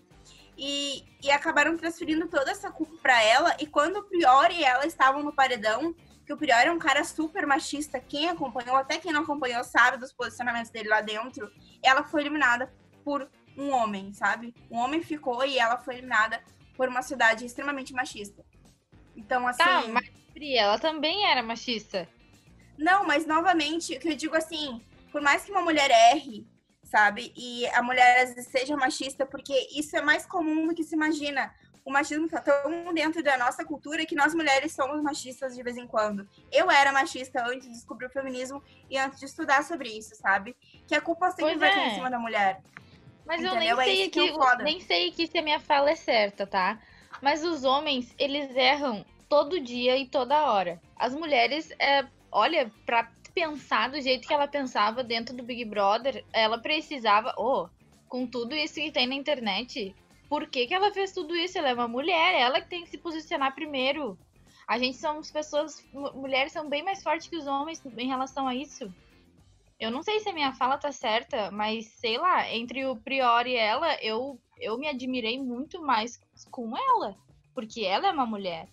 E, 0.58 1.06
e 1.24 1.32
acabaram 1.32 1.78
transferindo 1.78 2.28
toda 2.28 2.52
essa 2.52 2.70
culpa 2.70 2.96
para 3.02 3.24
ela. 3.24 3.56
E 3.60 3.66
quando 3.66 3.98
o 3.98 4.04
Prior 4.04 4.52
e 4.52 4.64
ela 4.64 4.86
estavam 4.86 5.24
no 5.24 5.32
paredão, 5.32 5.96
que 6.26 6.34
o 6.34 6.38
Prior 6.38 6.68
é 6.68 6.72
um 6.72 6.80
cara 6.80 7.04
super 7.04 7.48
machista, 7.48 8.00
quem 8.00 8.30
acompanhou, 8.30 8.76
até 8.76 8.98
quem 8.98 9.14
não 9.14 9.22
acompanhou, 9.22 9.64
sabe 9.64 9.98
dos 9.98 10.12
posicionamentos 10.12 10.70
dele 10.70 10.90
lá 10.90 11.02
dentro, 11.02 11.50
ela 11.82 12.04
foi 12.04 12.22
eliminada 12.22 12.72
por 13.04 13.30
um 13.58 13.72
homem, 13.72 14.14
sabe? 14.14 14.54
Um 14.70 14.78
homem 14.78 15.02
ficou 15.02 15.46
e 15.46 15.58
ela 15.58 15.78
foi 15.78 15.96
eliminada 15.96 16.44
por 16.80 16.88
uma 16.88 17.02
cidade 17.02 17.46
extremamente 17.46 17.92
machista. 17.92 18.42
Então, 19.14 19.44
tá, 19.44 19.50
assim. 19.50 19.64
Tá, 19.64 19.84
mas 19.90 20.10
Pri, 20.34 20.56
ela 20.56 20.80
também 20.80 21.30
era 21.30 21.44
machista. 21.44 22.08
Não, 22.78 23.06
mas 23.06 23.26
novamente, 23.26 23.98
o 23.98 24.00
que 24.00 24.08
eu 24.08 24.16
digo 24.16 24.34
assim, 24.34 24.82
por 25.12 25.22
mais 25.22 25.44
que 25.44 25.52
uma 25.52 25.62
mulher 25.62 25.92
erre, 25.92 26.48
sabe? 26.82 27.34
E 27.36 27.68
a 27.72 27.84
mulher 27.84 28.24
às 28.24 28.34
vezes 28.34 28.50
seja 28.50 28.78
machista, 28.78 29.26
porque 29.26 29.54
isso 29.76 29.94
é 29.98 30.02
mais 30.02 30.26
comum 30.26 30.68
do 30.68 30.74
que 30.74 30.86
se 30.86 30.96
imagina. 30.96 31.54
O 31.84 31.92
machismo 31.92 32.28
está 32.28 32.40
tão 32.40 32.94
dentro 32.94 33.22
da 33.22 33.38
nossa 33.38 33.66
cultura 33.66 34.06
que 34.06 34.16
nós 34.16 34.34
mulheres 34.34 34.72
somos 34.72 35.02
machistas 35.02 35.58
de 35.58 35.62
vez 35.62 35.76
em 35.76 35.86
quando. 35.86 36.26
Eu 36.50 36.72
era 36.72 36.94
machista 36.94 37.44
antes 37.46 37.68
de 37.68 37.74
descobrir 37.74 38.06
o 38.06 38.10
feminismo 38.10 38.64
e 38.90 38.98
antes 38.98 39.20
de 39.20 39.26
estudar 39.26 39.66
sobre 39.66 39.90
isso, 39.90 40.16
sabe? 40.16 40.56
Que 40.88 40.96
a 40.96 41.02
culpa 41.02 41.30
sempre 41.32 41.58
pois 41.58 41.60
vai 41.60 41.78
é. 41.78 41.88
em 41.90 41.96
cima 41.96 42.10
da 42.10 42.18
mulher. 42.18 42.62
Mas 43.30 43.44
Entendeu? 43.44 43.54
eu 43.54 43.60
nem 43.60 43.70
é 43.70 43.76
sei 43.76 44.04
é 44.06 44.10
que, 44.10 44.64
nem 44.64 44.80
sei 44.80 45.12
que 45.12 45.28
se 45.28 45.38
a 45.38 45.44
minha 45.44 45.60
fala 45.60 45.92
é 45.92 45.96
certa, 45.96 46.48
tá? 46.48 46.82
Mas 47.22 47.44
os 47.44 47.64
homens, 47.64 48.12
eles 48.18 48.56
erram 48.56 49.06
todo 49.30 49.60
dia 49.60 49.96
e 50.00 50.08
toda 50.08 50.52
hora. 50.52 50.82
As 50.98 51.14
mulheres, 51.14 51.70
é, 51.78 52.08
olha, 52.32 52.72
pra 52.88 53.08
pensar 53.32 53.92
do 53.92 54.02
jeito 54.02 54.28
que 54.28 54.34
ela 54.34 54.48
pensava 54.48 55.04
dentro 55.04 55.36
do 55.36 55.44
Big 55.44 55.64
Brother, 55.64 56.26
ela 56.34 56.58
precisava, 56.58 57.32
oh, 57.38 57.70
com 58.08 58.26
tudo 58.26 58.56
isso 58.56 58.74
que 58.74 58.92
tem 58.92 59.06
na 59.06 59.14
internet, 59.14 59.96
por 60.28 60.48
que, 60.48 60.66
que 60.66 60.74
ela 60.74 60.92
fez 60.92 61.12
tudo 61.12 61.36
isso? 61.36 61.56
Ela 61.56 61.70
é 61.70 61.74
uma 61.76 61.88
mulher, 61.88 62.34
ela 62.34 62.60
que 62.60 62.68
tem 62.68 62.84
que 62.84 62.90
se 62.90 62.98
posicionar 62.98 63.54
primeiro. 63.54 64.18
A 64.68 64.80
gente 64.80 64.98
somos 64.98 65.30
pessoas, 65.30 65.86
mulheres 66.16 66.52
são 66.52 66.68
bem 66.68 66.82
mais 66.82 67.04
fortes 67.04 67.28
que 67.28 67.38
os 67.38 67.46
homens 67.46 67.80
em 67.96 68.08
relação 68.08 68.48
a 68.48 68.56
isso. 68.56 68.92
Eu 69.80 69.92
não 69.92 70.04
sei 70.04 70.20
se 70.20 70.28
a 70.28 70.34
minha 70.34 70.54
fala 70.54 70.78
tá 70.78 70.92
certa, 70.92 71.50
mas 71.52 71.86
sei 71.86 72.18
lá, 72.18 72.52
entre 72.52 72.86
o 72.86 72.98
Prior 72.98 73.48
e 73.48 73.56
ela, 73.56 73.96
eu, 74.04 74.38
eu 74.58 74.78
me 74.78 74.90
admirei 74.90 75.42
muito 75.42 75.82
mais 75.82 76.20
com 76.52 76.78
ela, 76.78 77.16
porque 77.54 77.86
ela 77.86 78.08
é 78.08 78.12
uma 78.12 78.26
mulher. 78.26 78.68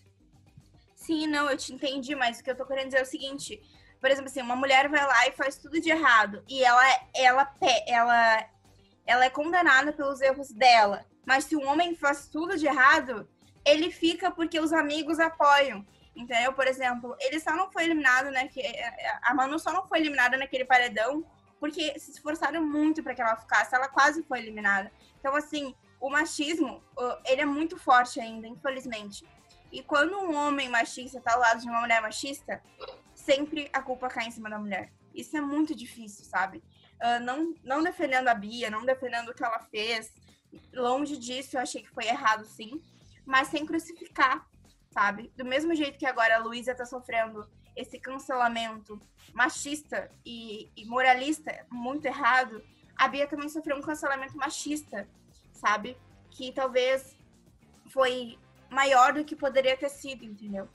Sim, 0.96 1.28
não, 1.28 1.48
eu 1.48 1.56
te 1.56 1.72
entendi, 1.72 2.16
mas 2.16 2.40
o 2.40 2.44
que 2.44 2.50
eu 2.50 2.56
tô 2.56 2.66
querendo 2.66 2.86
dizer 2.86 2.98
é 2.98 3.02
o 3.02 3.06
seguinte: 3.06 3.62
por 4.00 4.10
exemplo, 4.10 4.28
assim, 4.28 4.42
uma 4.42 4.56
mulher 4.56 4.88
vai 4.88 5.06
lá 5.06 5.28
e 5.28 5.32
faz 5.32 5.56
tudo 5.56 5.80
de 5.80 5.90
errado, 5.90 6.42
e 6.48 6.64
ela, 6.64 6.82
ela, 7.14 7.54
ela, 7.86 8.50
ela 9.06 9.24
é 9.24 9.30
condenada 9.30 9.92
pelos 9.92 10.20
erros 10.20 10.50
dela. 10.50 11.06
Mas 11.24 11.44
se 11.44 11.54
um 11.54 11.68
homem 11.68 11.94
faz 11.94 12.28
tudo 12.28 12.56
de 12.56 12.66
errado, 12.66 13.28
ele 13.64 13.90
fica 13.92 14.30
porque 14.30 14.58
os 14.58 14.72
amigos 14.72 15.20
apoiam. 15.20 15.86
Entendeu? 16.16 16.52
Por 16.54 16.66
exemplo, 16.66 17.14
ele 17.20 17.38
só 17.38 17.54
não 17.54 17.70
foi 17.70 17.84
eliminado, 17.84 18.30
né? 18.30 18.48
Que 18.48 18.62
a 19.22 19.34
Manu 19.34 19.58
só 19.58 19.70
não 19.70 19.86
foi 19.86 19.98
eliminada 20.00 20.36
naquele 20.36 20.64
paredão 20.64 21.24
porque 21.60 21.98
se 21.98 22.10
esforçaram 22.10 22.64
muito 22.64 23.02
para 23.02 23.14
que 23.14 23.20
ela 23.20 23.36
ficasse. 23.36 23.74
Ela 23.74 23.88
quase 23.88 24.22
foi 24.22 24.38
eliminada. 24.38 24.90
Então, 25.20 25.36
assim, 25.36 25.74
o 26.00 26.08
machismo, 26.08 26.82
ele 27.26 27.42
é 27.42 27.46
muito 27.46 27.78
forte 27.78 28.18
ainda, 28.18 28.46
infelizmente. 28.46 29.28
E 29.70 29.82
quando 29.82 30.18
um 30.18 30.34
homem 30.34 30.68
machista 30.68 31.20
tá 31.20 31.34
ao 31.34 31.40
lado 31.40 31.60
de 31.60 31.68
uma 31.68 31.80
mulher 31.80 32.00
machista, 32.00 32.62
sempre 33.14 33.68
a 33.72 33.82
culpa 33.82 34.08
cai 34.08 34.26
em 34.26 34.30
cima 34.30 34.48
da 34.48 34.58
mulher. 34.58 34.92
Isso 35.14 35.36
é 35.36 35.40
muito 35.40 35.74
difícil, 35.74 36.24
sabe? 36.24 36.62
Uh, 37.02 37.22
não, 37.22 37.54
não 37.62 37.82
defendendo 37.82 38.28
a 38.28 38.34
Bia, 38.34 38.70
não 38.70 38.84
defendendo 38.84 39.28
o 39.28 39.34
que 39.34 39.44
ela 39.44 39.58
fez. 39.58 40.12
Longe 40.72 41.16
disso, 41.18 41.56
eu 41.56 41.60
achei 41.60 41.82
que 41.82 41.90
foi 41.90 42.06
errado, 42.06 42.44
sim. 42.46 42.80
Mas 43.24 43.48
sem 43.48 43.66
crucificar 43.66 44.46
sabe? 44.96 45.30
Do 45.36 45.44
mesmo 45.44 45.74
jeito 45.74 45.98
que 45.98 46.06
agora 46.06 46.36
a 46.36 46.38
Luísa 46.38 46.74
tá 46.74 46.86
sofrendo 46.86 47.46
esse 47.76 48.00
cancelamento 48.00 48.98
machista 49.34 50.10
e, 50.24 50.70
e, 50.74 50.86
moralista 50.86 51.66
muito 51.70 52.06
errado, 52.06 52.64
a 52.96 53.06
Bia 53.06 53.26
também 53.26 53.50
sofreu 53.50 53.76
um 53.76 53.82
cancelamento 53.82 54.34
machista, 54.38 55.06
sabe? 55.52 55.98
Que 56.30 56.50
talvez 56.50 57.14
foi 57.90 58.38
maior 58.70 59.12
do 59.12 59.22
que 59.22 59.36
poderia 59.36 59.76
ter 59.76 59.90
sido, 59.90 60.24
entendeu? 60.24 60.66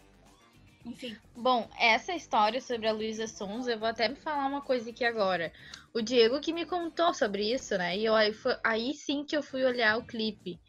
Enfim. 0.85 1.17
Bom, 1.35 1.67
essa 1.79 2.13
história 2.13 2.61
sobre 2.61 2.87
a 2.87 2.93
Luísa 2.93 3.25
Sons, 3.25 3.67
eu 3.67 3.79
vou 3.79 3.87
até 3.87 4.07
me 4.07 4.15
falar 4.15 4.45
uma 4.45 4.61
coisa 4.61 4.91
aqui 4.91 5.03
agora. 5.03 5.51
O 5.95 5.99
Diego 5.99 6.39
que 6.39 6.53
me 6.53 6.67
contou 6.67 7.11
sobre 7.11 7.51
isso, 7.51 7.75
né? 7.75 7.97
E 7.97 8.05
eu, 8.05 8.13
aí, 8.13 8.33
foi, 8.33 8.55
aí 8.63 8.93
sim 8.93 9.23
que 9.23 9.35
eu 9.35 9.41
fui 9.41 9.63
olhar 9.63 9.97
o 9.97 10.05
clipe. 10.05 10.59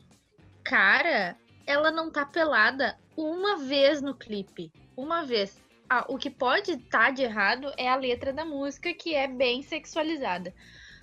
Cara, 0.64 1.36
ela 1.66 1.90
não 1.90 2.10
tá 2.10 2.24
pelada 2.24 2.98
uma 3.16 3.56
vez 3.56 4.00
no 4.00 4.14
clipe. 4.14 4.72
Uma 4.96 5.24
vez. 5.24 5.60
Ah, 5.88 6.04
o 6.08 6.16
que 6.16 6.30
pode 6.30 6.72
estar 6.72 7.06
tá 7.06 7.10
de 7.10 7.22
errado 7.22 7.72
é 7.76 7.88
a 7.88 7.96
letra 7.96 8.32
da 8.32 8.44
música, 8.44 8.92
que 8.94 9.14
é 9.14 9.28
bem 9.28 9.62
sexualizada. 9.62 10.54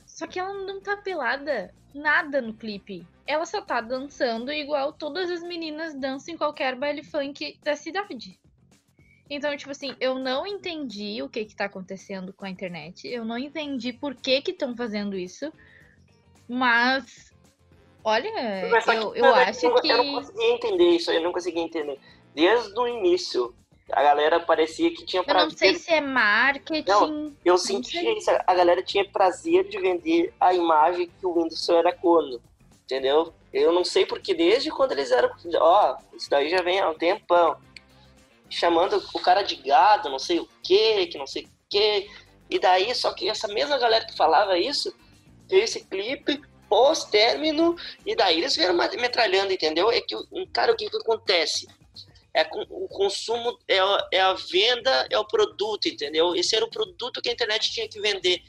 Só 0.06 0.26
que 0.26 0.40
ela 0.40 0.54
não 0.66 0.82
tá 0.82 0.98
pelada 0.98 1.74
nada 1.94 2.42
no 2.42 2.54
clipe. 2.54 3.06
Ela 3.26 3.46
só 3.46 3.62
tá 3.62 3.82
dançando 3.82 4.52
igual 4.52 4.92
todas 4.92 5.30
as 5.30 5.44
meninas 5.44 5.94
dançam 5.94 6.34
em 6.34 6.38
qualquer 6.38 6.76
baile 6.76 7.04
funk 7.04 7.60
da 7.64 7.76
cidade. 7.76 8.40
Então, 9.30 9.56
tipo 9.56 9.70
assim, 9.70 9.96
eu 10.00 10.18
não 10.18 10.48
entendi 10.48 11.22
o 11.22 11.30
que 11.30 11.46
que 11.46 11.56
tá 11.56 11.66
acontecendo 11.66 12.34
com 12.34 12.46
a 12.46 12.50
internet. 12.50 13.08
Eu 13.08 13.24
não 13.24 13.38
entendi 13.38 13.94
por 13.94 14.16
que 14.16 14.42
que 14.42 14.52
estão 14.52 14.76
fazendo 14.76 15.16
isso. 15.16 15.54
Mas 16.48 17.29
Olha, 18.04 18.28
eu, 18.94 19.16
eu 19.16 19.36
acho 19.36 19.66
eu, 19.66 19.76
que. 19.76 19.90
Eu 19.90 20.04
não 20.04 20.16
conseguia 20.16 20.54
entender 20.54 20.90
isso, 20.90 21.12
eu 21.12 21.22
não 21.22 21.32
conseguia 21.32 21.62
entender. 21.62 22.00
Desde 22.34 22.80
o 22.80 22.88
início, 22.88 23.54
a 23.92 24.02
galera 24.02 24.40
parecia 24.40 24.92
que 24.92 25.06
tinha 25.06 25.24
prazer. 25.24 25.42
Eu 25.44 25.52
não 25.52 25.58
sei 25.58 25.76
se 25.76 25.92
é 25.92 26.02
marketing. 26.02 26.90
Não, 26.90 27.34
eu 27.44 27.58
sentia 27.58 28.18
isso. 28.18 28.30
A 28.48 28.54
galera 28.54 28.82
tinha 28.82 29.04
prazer 29.10 29.68
de 29.68 29.80
vender 29.80 30.34
a 30.40 30.54
imagem 30.54 31.10
que 31.20 31.26
o 31.26 31.38
Whindersson 31.38 31.78
era 31.78 31.94
corno. 31.94 32.42
Entendeu? 32.86 33.34
Eu 33.52 33.72
não 33.72 33.84
sei 33.84 34.06
porque 34.06 34.34
desde 34.34 34.70
quando 34.72 34.94
eles 34.94 35.12
eram. 35.12 35.30
Ó, 35.56 35.98
isso 36.16 36.30
daí 36.30 36.50
já 36.50 36.62
vem 36.62 36.80
há 36.80 36.90
um 36.90 36.96
tempão. 36.96 37.58
chamando 38.50 39.04
o 39.14 39.20
cara 39.20 39.42
de 39.42 39.56
gado, 39.56 40.10
não 40.10 40.20
sei 40.20 40.40
o 40.40 40.48
que, 40.64 41.08
que 41.08 41.18
não 41.18 41.28
sei 41.28 41.44
o 41.44 41.50
que. 41.70 42.10
E 42.50 42.58
daí, 42.58 42.96
só 42.96 43.14
que 43.14 43.30
essa 43.30 43.48
mesma 43.48 43.78
galera 43.78 44.06
que 44.06 44.16
falava 44.16 44.58
isso, 44.58 44.96
fez 45.48 45.76
esse 45.76 45.86
clipe 45.86 46.42
pós-término, 46.70 47.76
e 48.06 48.16
daí 48.16 48.38
eles 48.38 48.56
vieram 48.56 48.76
metralhando, 48.76 49.52
entendeu? 49.52 49.92
É 49.92 50.00
que, 50.00 50.16
cara, 50.54 50.72
o 50.72 50.76
que, 50.76 50.90
que 50.90 50.98
acontece? 50.98 51.68
É, 52.34 52.48
o 52.70 52.88
consumo 52.88 53.58
é 53.68 53.80
a, 53.80 54.08
é 54.14 54.22
a 54.22 54.34
venda, 54.34 55.08
é 55.10 55.18
o 55.18 55.26
produto, 55.26 55.88
entendeu? 55.88 56.36
Esse 56.36 56.56
era 56.56 56.64
o 56.64 56.70
produto 56.70 57.22
que 57.22 57.30
a 57.30 57.34
internet 57.34 57.72
tinha 57.72 57.90
que 57.90 58.00
vender. 58.00 58.42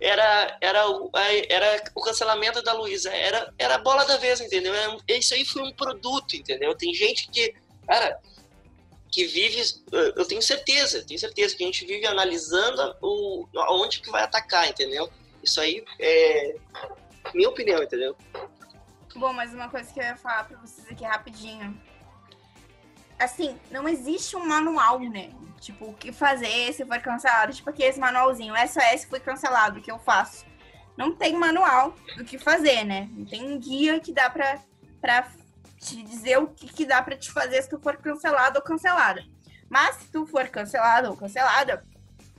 Era, 0.00 0.58
era, 0.60 0.90
o, 0.90 1.10
era 1.48 1.82
o 1.94 2.00
cancelamento 2.00 2.62
da 2.62 2.72
Luísa, 2.72 3.10
era, 3.10 3.52
era 3.58 3.76
a 3.76 3.78
bola 3.78 4.04
da 4.04 4.16
vez, 4.16 4.40
entendeu? 4.40 4.72
Isso 5.06 5.34
aí 5.34 5.44
foi 5.44 5.62
um 5.62 5.72
produto, 5.72 6.34
entendeu? 6.34 6.74
Tem 6.74 6.92
gente 6.94 7.30
que, 7.30 7.54
cara, 7.86 8.18
que 9.12 9.26
vive, 9.26 9.62
eu 9.92 10.24
tenho 10.26 10.42
certeza, 10.42 11.04
tenho 11.06 11.20
certeza 11.20 11.54
que 11.56 11.62
a 11.62 11.66
gente 11.66 11.86
vive 11.86 12.06
analisando 12.06 12.96
o, 13.00 13.46
aonde 13.56 14.00
que 14.00 14.10
vai 14.10 14.24
atacar, 14.24 14.68
entendeu? 14.68 15.08
Isso 15.42 15.60
aí 15.60 15.84
é 16.00 16.56
minha 17.32 17.48
opinião, 17.48 17.82
entendeu? 17.82 18.16
Bom, 19.16 19.32
mas 19.32 19.54
uma 19.54 19.68
coisa 19.68 19.92
que 19.92 20.00
eu 20.00 20.04
ia 20.04 20.16
falar 20.16 20.44
pra 20.44 20.58
vocês 20.58 20.86
aqui 20.90 21.04
rapidinho. 21.04 21.80
Assim, 23.18 23.56
não 23.70 23.88
existe 23.88 24.36
um 24.36 24.44
manual, 24.44 24.98
né? 24.98 25.30
Tipo, 25.60 25.86
o 25.86 25.94
que 25.94 26.12
fazer 26.12 26.72
se 26.72 26.84
for 26.84 27.00
cancelado. 27.00 27.52
Tipo, 27.52 27.70
aqui 27.70 27.82
esse 27.84 27.98
manualzinho, 27.98 28.54
SOS 28.56 29.04
foi 29.04 29.20
cancelado, 29.20 29.78
o 29.78 29.82
que 29.82 29.90
eu 29.90 29.98
faço? 29.98 30.44
Não 30.96 31.14
tem 31.14 31.34
manual 31.34 31.94
do 32.16 32.24
que 32.24 32.38
fazer, 32.38 32.84
né? 32.84 33.08
Não 33.12 33.24
tem 33.24 33.42
um 33.42 33.58
guia 33.58 34.00
que 34.00 34.12
dá 34.12 34.28
pra, 34.28 34.58
pra 35.00 35.28
te 35.80 36.02
dizer 36.02 36.38
o 36.38 36.48
que, 36.48 36.66
que 36.66 36.84
dá 36.84 37.02
pra 37.02 37.16
te 37.16 37.30
fazer 37.30 37.62
se 37.62 37.68
tu 37.68 37.78
for 37.78 37.96
cancelado 37.96 38.58
ou 38.58 38.64
cancelada. 38.64 39.24
Mas 39.68 39.96
se 39.96 40.06
tu 40.10 40.26
for 40.26 40.48
cancelado 40.48 41.08
ou 41.10 41.16
cancelada, 41.16 41.84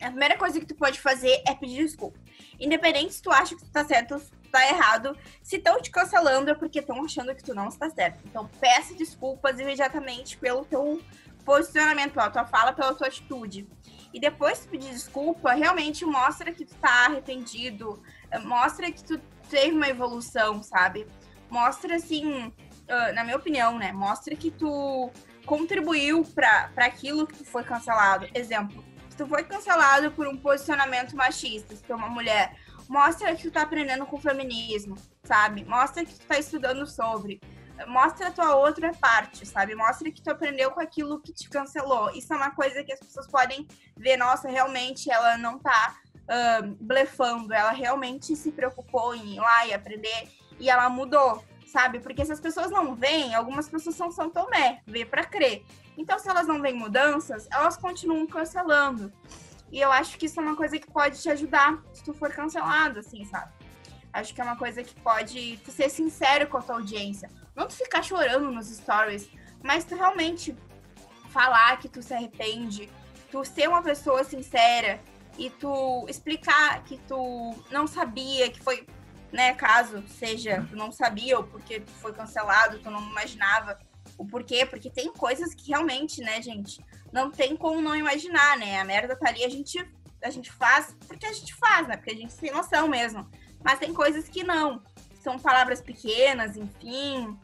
a 0.02 0.08
primeira 0.08 0.38
coisa 0.38 0.60
que 0.60 0.66
tu 0.66 0.76
pode 0.76 1.00
fazer 1.00 1.42
é 1.48 1.54
pedir 1.54 1.84
desculpa. 1.84 2.20
Independente 2.60 3.14
se 3.14 3.22
tu 3.22 3.32
acha 3.32 3.56
que 3.56 3.64
tu 3.64 3.72
tá 3.72 3.84
certo 3.86 4.22
ou 4.56 4.62
tá 4.62 4.70
errado, 4.70 5.18
se 5.44 5.58
estão 5.58 5.82
te 5.82 5.92
cancelando 5.92 6.50
é 6.50 6.56
porque 6.56 6.80
estão 6.80 7.04
achando 7.04 7.36
que 7.36 7.44
tu 7.44 7.54
não 7.54 7.68
está 7.68 7.90
certo. 7.90 8.22
Então 8.26 8.48
peça 8.60 8.94
desculpas 8.94 9.60
imediatamente 9.60 10.38
pelo 10.38 10.64
teu 10.66 11.02
posicionamento, 11.44 12.14
pela 12.14 12.30
tua 12.30 12.46
fala, 12.46 12.74
pela 12.74 12.94
tua 12.94 13.08
atitude. 13.08 13.68
E 14.14 14.20
depois 14.20 14.62
de 14.62 14.70
pedir 14.70 14.92
desculpa, 14.92 15.54
realmente 15.54 16.06
mostra 16.06 16.54
que 16.54 16.66
tu 16.66 16.74
tá 16.76 17.06
arrependido, 17.06 18.02
mostra 18.44 18.90
que 18.92 19.04
tu 19.04 19.20
teve 19.50 19.76
uma 19.76 19.90
evolução, 19.90 20.64
sabe? 20.64 21.06
Mostra 21.50 21.98
assim, 21.98 22.54
na 23.14 23.24
minha 23.24 23.36
opinião, 23.36 23.78
né? 23.78 23.92
Mostra 23.92 24.36
que 24.36 24.50
tu 24.50 25.12
contribuiu 25.46 26.24
para 26.24 26.72
aquilo 26.78 27.28
que 27.28 27.44
foi 27.44 27.64
cancelado. 27.64 28.28
Exemplo, 28.34 28.84
se 29.10 29.18
tu 29.18 29.28
foi 29.28 29.44
cancelado 29.44 30.12
por 30.12 30.28
um 30.28 30.38
posicionamento 30.38 31.16
machista, 31.16 31.76
se 31.76 31.84
tu 31.84 31.94
é 31.94 31.96
uma 31.96 32.10
mulher, 32.10 32.58
mostra 32.88 33.36
que 33.36 33.44
tu 33.44 33.52
tá 33.52 33.62
aprendendo 33.62 34.06
com 34.06 34.16
o 34.16 34.22
feminismo, 34.22 34.96
sabe? 35.24 35.64
Mostra 35.66 36.06
que 36.06 36.14
tu 36.14 36.26
tá 36.26 36.38
estudando 36.38 36.86
sobre. 36.86 37.42
Mostra 37.88 38.30
a 38.30 38.32
tua 38.32 38.56
outra 38.56 38.94
parte, 38.94 39.46
sabe? 39.46 39.76
Mostra 39.76 40.10
que 40.10 40.22
tu 40.22 40.32
aprendeu 40.32 40.72
com 40.72 40.80
aquilo 40.80 41.20
que 41.20 41.34
te 41.34 41.50
cancelou. 41.50 42.10
Isso 42.12 42.34
é 42.34 42.38
uma 42.38 42.52
coisa 42.52 42.84
que 42.84 42.94
as 42.94 43.00
pessoas 43.00 43.28
podem 43.28 43.68
ver, 43.98 44.18
nossa, 44.18 44.48
realmente 44.48 45.12
ela 45.12 45.38
não 45.38 45.60
tá 45.60 45.96
uh, 46.24 46.76
blefando, 46.80 47.54
ela 47.54 47.72
realmente 47.72 48.36
se 48.36 48.52
preocupou 48.52 49.14
em 49.14 49.36
ir 49.36 49.40
lá 49.40 49.68
e 49.68 49.74
aprender 49.74 50.30
e 50.60 50.70
ela 50.70 50.90
mudou, 50.90 51.44
sabe? 51.68 52.00
Porque 52.00 52.26
se 52.26 52.32
as 52.32 52.40
pessoas 52.40 52.72
não 52.72 52.96
veem, 52.96 53.36
algumas 53.36 53.68
pessoas 53.68 53.96
são 53.96 54.12
São 54.12 54.30
Tomé, 54.30 54.82
vê 54.86 55.06
para 55.06 55.26
crer. 55.26 55.64
Então, 55.98 56.20
se 56.20 56.30
elas 56.30 56.48
não 56.48 56.62
veem 56.62 56.76
mudanças, 56.76 57.48
elas 57.52 57.78
continuam 57.78 58.26
cancelando. 58.28 59.12
E 59.72 59.80
eu 59.80 59.92
acho 59.92 60.18
que 60.18 60.26
isso 60.26 60.40
é 60.40 60.44
uma 60.44 60.56
coisa 60.56 60.78
que 60.78 60.90
pode 60.90 61.22
te 61.22 61.30
ajudar 61.30 61.82
se 61.94 62.04
tu 62.04 62.14
for 62.14 62.32
cancelado, 62.32 63.00
assim, 63.00 63.26
sabe? 63.26 63.52
Acho 64.14 64.34
que 64.34 64.40
é 64.40 64.44
uma 64.44 64.56
coisa 64.56 64.84
que 64.84 64.96
pode 65.02 65.58
tu 65.64 65.72
ser 65.72 65.90
sincero 65.90 66.48
com 66.48 66.58
a 66.58 66.62
tua 66.62 66.76
audiência. 66.76 67.30
Não 67.56 67.68
tu 67.68 67.74
ficar 67.74 68.02
chorando 68.02 68.52
nos 68.52 68.68
stories, 68.68 69.30
mas 69.62 69.84
tu 69.84 69.96
realmente 69.96 70.56
falar 71.30 71.78
que 71.80 71.90
tu 71.90 72.02
se 72.02 72.14
arrepende, 72.14 72.90
tu 73.30 73.44
ser 73.44 73.68
uma 73.68 73.82
pessoa 73.82 74.24
sincera 74.24 75.02
e 75.38 75.50
tu 75.50 76.06
explicar 76.08 76.82
que 76.86 76.98
tu 77.00 77.54
não 77.70 77.86
sabia, 77.88 78.50
que 78.50 78.64
foi, 78.64 78.88
né, 79.32 79.54
caso 79.54 80.02
seja, 80.08 80.66
tu 80.70 80.78
não 80.78 80.92
sabia 80.92 81.38
ou 81.38 81.44
porque 81.44 81.82
tu 81.82 81.92
foi 81.92 82.14
cancelado, 82.14 82.80
tu 82.80 82.90
não 82.90 83.02
imaginava 83.02 83.78
o 84.18 84.26
porquê, 84.26 84.66
porque 84.66 84.90
tem 84.90 85.12
coisas 85.12 85.54
que 85.54 85.70
realmente, 85.70 86.22
né, 86.22 86.42
gente, 86.42 86.84
não 87.12 87.32
tem 87.32 87.56
como 87.56 87.82
não 87.82 87.96
imaginar, 87.96 88.58
né? 88.58 88.80
A 88.80 88.86
merda 88.86 89.16
tá 89.16 89.30
ali, 89.30 89.44
a 89.44 89.50
gente, 89.50 89.78
a 90.22 90.30
gente 90.30 90.52
faz 90.52 90.96
porque 91.08 91.26
a 91.26 91.34
gente 91.34 91.54
faz, 91.56 91.88
né? 91.88 91.98
Porque 91.98 92.12
a 92.12 92.16
gente 92.16 92.36
tem 92.36 92.52
noção 92.52 92.88
mesmo. 92.88 93.30
Mas 93.64 93.80
tem 93.80 93.94
coisas 93.94 94.28
que 94.28 94.44
não. 94.44 94.82
São 95.22 95.40
palavras 95.40 95.82
pequenas, 95.82 96.56
enfim, 96.56 97.38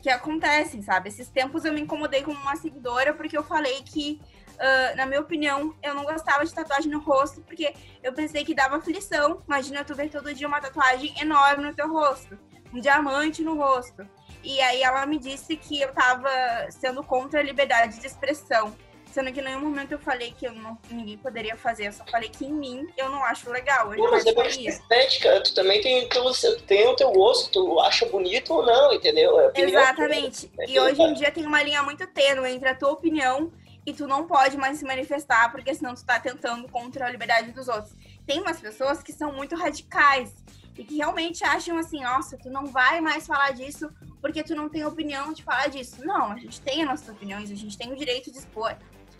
que 0.00 0.08
acontecem, 0.08 0.82
sabe? 0.82 1.08
Esses 1.08 1.28
tempos 1.28 1.64
eu 1.64 1.72
me 1.72 1.80
incomodei 1.80 2.22
com 2.22 2.32
uma 2.32 2.56
seguidora 2.56 3.12
porque 3.14 3.36
eu 3.36 3.44
falei 3.44 3.82
que, 3.82 4.20
uh, 4.54 4.96
na 4.96 5.06
minha 5.06 5.20
opinião, 5.20 5.74
eu 5.82 5.94
não 5.94 6.04
gostava 6.04 6.44
de 6.44 6.52
tatuagem 6.52 6.90
no 6.90 6.98
rosto 6.98 7.40
porque 7.42 7.74
eu 8.02 8.12
pensei 8.12 8.44
que 8.44 8.54
dava 8.54 8.76
aflição. 8.76 9.42
Imagina 9.46 9.84
tu 9.84 9.94
ver 9.94 10.10
todo 10.10 10.34
dia 10.34 10.48
uma 10.48 10.60
tatuagem 10.60 11.14
enorme 11.20 11.64
no 11.64 11.74
teu 11.74 11.90
rosto, 11.92 12.38
um 12.72 12.80
diamante 12.80 13.42
no 13.42 13.56
rosto. 13.56 14.08
E 14.42 14.60
aí 14.60 14.82
ela 14.82 15.06
me 15.06 15.18
disse 15.18 15.56
que 15.56 15.80
eu 15.80 15.92
tava 15.92 16.30
sendo 16.70 17.02
contra 17.02 17.40
a 17.40 17.42
liberdade 17.42 18.00
de 18.00 18.06
expressão. 18.06 18.74
Sendo 19.12 19.30
que 19.30 19.40
em 19.40 19.44
nenhum 19.44 19.60
momento 19.60 19.92
eu 19.92 19.98
falei 19.98 20.32
que 20.32 20.46
eu 20.46 20.52
não, 20.54 20.78
ninguém 20.90 21.18
poderia 21.18 21.54
fazer. 21.54 21.88
Eu 21.88 21.92
só 21.92 22.04
falei 22.06 22.30
que 22.30 22.46
em 22.46 22.52
mim 22.52 22.86
eu 22.96 23.10
não 23.10 23.22
acho 23.24 23.50
legal. 23.50 23.92
Eu 23.92 24.02
Pô, 24.02 24.10
mas 24.10 24.24
depois 24.24 24.56
de 24.56 24.66
estética, 24.66 25.38
tu 25.42 25.54
também 25.54 25.82
tem, 25.82 26.08
tu, 26.08 26.22
tem 26.66 26.88
o 26.88 26.96
teu 26.96 27.12
gosto, 27.12 27.52
tu 27.52 27.78
acha 27.80 28.06
bonito 28.06 28.54
ou 28.54 28.64
não, 28.64 28.92
entendeu? 28.94 29.38
É 29.38 29.52
Exatamente. 29.54 30.50
É 30.58 30.70
e 30.70 30.80
hoje 30.80 31.02
em 31.02 31.12
dia 31.12 31.30
tem 31.30 31.44
uma 31.44 31.62
linha 31.62 31.82
muito 31.82 32.06
tênue 32.06 32.50
entre 32.50 32.70
a 32.70 32.74
tua 32.74 32.90
opinião 32.90 33.52
e 33.84 33.92
tu 33.92 34.06
não 34.06 34.26
pode 34.26 34.56
mais 34.56 34.78
se 34.78 34.84
manifestar, 34.84 35.50
porque 35.52 35.74
senão 35.74 35.94
tu 35.94 36.04
tá 36.06 36.18
tentando 36.18 36.66
contra 36.68 37.06
a 37.06 37.10
liberdade 37.10 37.52
dos 37.52 37.68
outros. 37.68 37.94
Tem 38.26 38.40
umas 38.40 38.60
pessoas 38.60 39.02
que 39.02 39.12
são 39.12 39.30
muito 39.32 39.54
radicais 39.56 40.32
e 40.76 40.84
que 40.84 40.96
realmente 40.96 41.44
acham 41.44 41.78
assim, 41.78 42.02
nossa, 42.02 42.36
tu 42.38 42.50
não 42.50 42.66
vai 42.66 43.00
mais 43.00 43.26
falar 43.26 43.52
disso 43.52 43.90
porque 44.20 44.42
tu 44.42 44.54
não 44.54 44.68
tem 44.68 44.84
opinião 44.84 45.32
de 45.32 45.42
falar 45.42 45.68
disso. 45.68 46.04
Não, 46.04 46.32
a 46.32 46.38
gente 46.38 46.60
tem 46.60 46.82
as 46.82 46.88
nossas 46.88 47.08
opiniões, 47.08 47.50
a 47.50 47.54
gente 47.54 47.76
tem 47.76 47.92
o 47.92 47.96
direito 47.96 48.30
de 48.30 48.38
expor. 48.38 48.76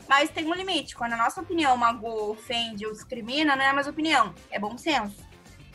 Mas 0.09 0.31
tem 0.31 0.47
um 0.47 0.55
limite. 0.55 0.95
Quando 0.95 1.15
a 1.15 1.17
nossa 1.17 1.41
opinião 1.41 1.77
magoa, 1.77 2.31
ofende 2.31 2.87
ou 2.87 2.93
discrimina, 2.93 3.57
não 3.57 3.65
é 3.65 3.73
mais 3.73 3.87
opinião, 3.87 4.35
é 4.51 4.59
bom 4.59 4.79
senso. 4.79 5.17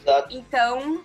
Exato. 0.02 0.36
Então, 0.36 1.04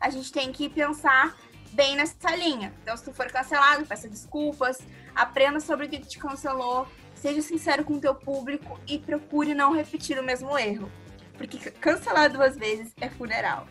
a 0.00 0.10
gente 0.10 0.32
tem 0.32 0.52
que 0.52 0.68
pensar 0.68 1.36
bem 1.72 1.96
nessa 1.96 2.34
linha. 2.34 2.74
Então, 2.82 2.96
se 2.96 3.04
tu 3.04 3.12
for 3.12 3.30
cancelado, 3.30 3.86
peça 3.86 4.08
desculpas, 4.08 4.78
aprenda 5.14 5.60
sobre 5.60 5.86
o 5.86 5.88
que 5.88 5.98
te 5.98 6.18
cancelou, 6.18 6.88
seja 7.14 7.40
sincero 7.40 7.84
com 7.84 7.94
o 7.94 8.00
teu 8.00 8.14
público 8.14 8.78
e 8.86 8.98
procure 8.98 9.54
não 9.54 9.72
repetir 9.72 10.18
o 10.18 10.22
mesmo 10.22 10.58
erro. 10.58 10.90
Porque 11.36 11.70
cancelar 11.70 12.30
duas 12.32 12.56
vezes 12.56 12.92
é 13.00 13.08
funeral. 13.08 13.66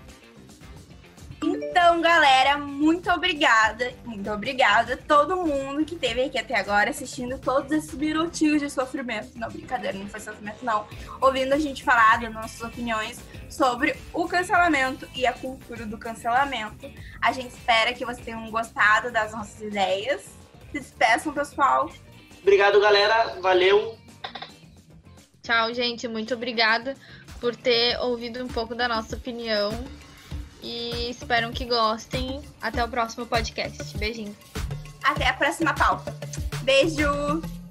Então, 1.76 2.00
galera, 2.02 2.56
muito 2.56 3.10
obrigada. 3.10 3.92
Muito 4.06 4.30
obrigada 4.30 4.94
a 4.94 4.98
todo 4.98 5.36
mundo 5.38 5.84
que 5.84 5.96
esteve 5.96 6.26
aqui 6.26 6.38
até 6.38 6.56
agora 6.56 6.92
assistindo 6.92 7.40
todos 7.40 7.72
esses 7.72 7.96
minutinhos 7.96 8.62
de 8.62 8.70
sofrimento. 8.70 9.32
Não, 9.34 9.50
brincadeira, 9.50 9.98
não 9.98 10.08
foi 10.08 10.20
sofrimento, 10.20 10.64
não. 10.64 10.86
Ouvindo 11.20 11.52
a 11.52 11.58
gente 11.58 11.84
falar 11.84 12.22
das 12.22 12.32
nossas 12.32 12.62
opiniões 12.62 13.20
sobre 13.50 13.96
o 14.14 14.28
cancelamento 14.28 15.10
e 15.16 15.26
a 15.26 15.34
cultura 15.34 15.84
do 15.88 15.98
cancelamento. 15.98 16.88
A 17.20 17.32
gente 17.32 17.50
espera 17.50 17.92
que 17.92 18.06
vocês 18.06 18.24
tenham 18.24 18.52
gostado 18.52 19.12
das 19.12 19.32
nossas 19.32 19.60
ideias. 19.60 20.22
Se 20.72 20.80
despeçam, 20.80 21.34
pessoal. 21.34 21.90
Obrigado, 22.40 22.80
galera. 22.80 23.40
Valeu. 23.42 23.98
Tchau, 25.42 25.74
gente. 25.74 26.08
Muito 26.08 26.36
obrigada 26.36 26.96
por 27.42 27.56
ter 27.56 28.00
ouvido 28.00 28.44
um 28.44 28.48
pouco 28.48 28.76
da 28.76 28.88
nossa 28.88 29.16
opinião 29.16 29.72
e 30.64 31.10
espero 31.10 31.52
que 31.52 31.66
gostem. 31.66 32.42
Até 32.62 32.84
o 32.84 32.88
próximo 32.88 33.26
podcast. 33.26 33.96
Beijinho. 33.98 34.36
Até 35.04 35.28
a 35.28 35.34
próxima 35.34 35.74
pauta. 35.74 36.16
Beijo! 36.64 37.63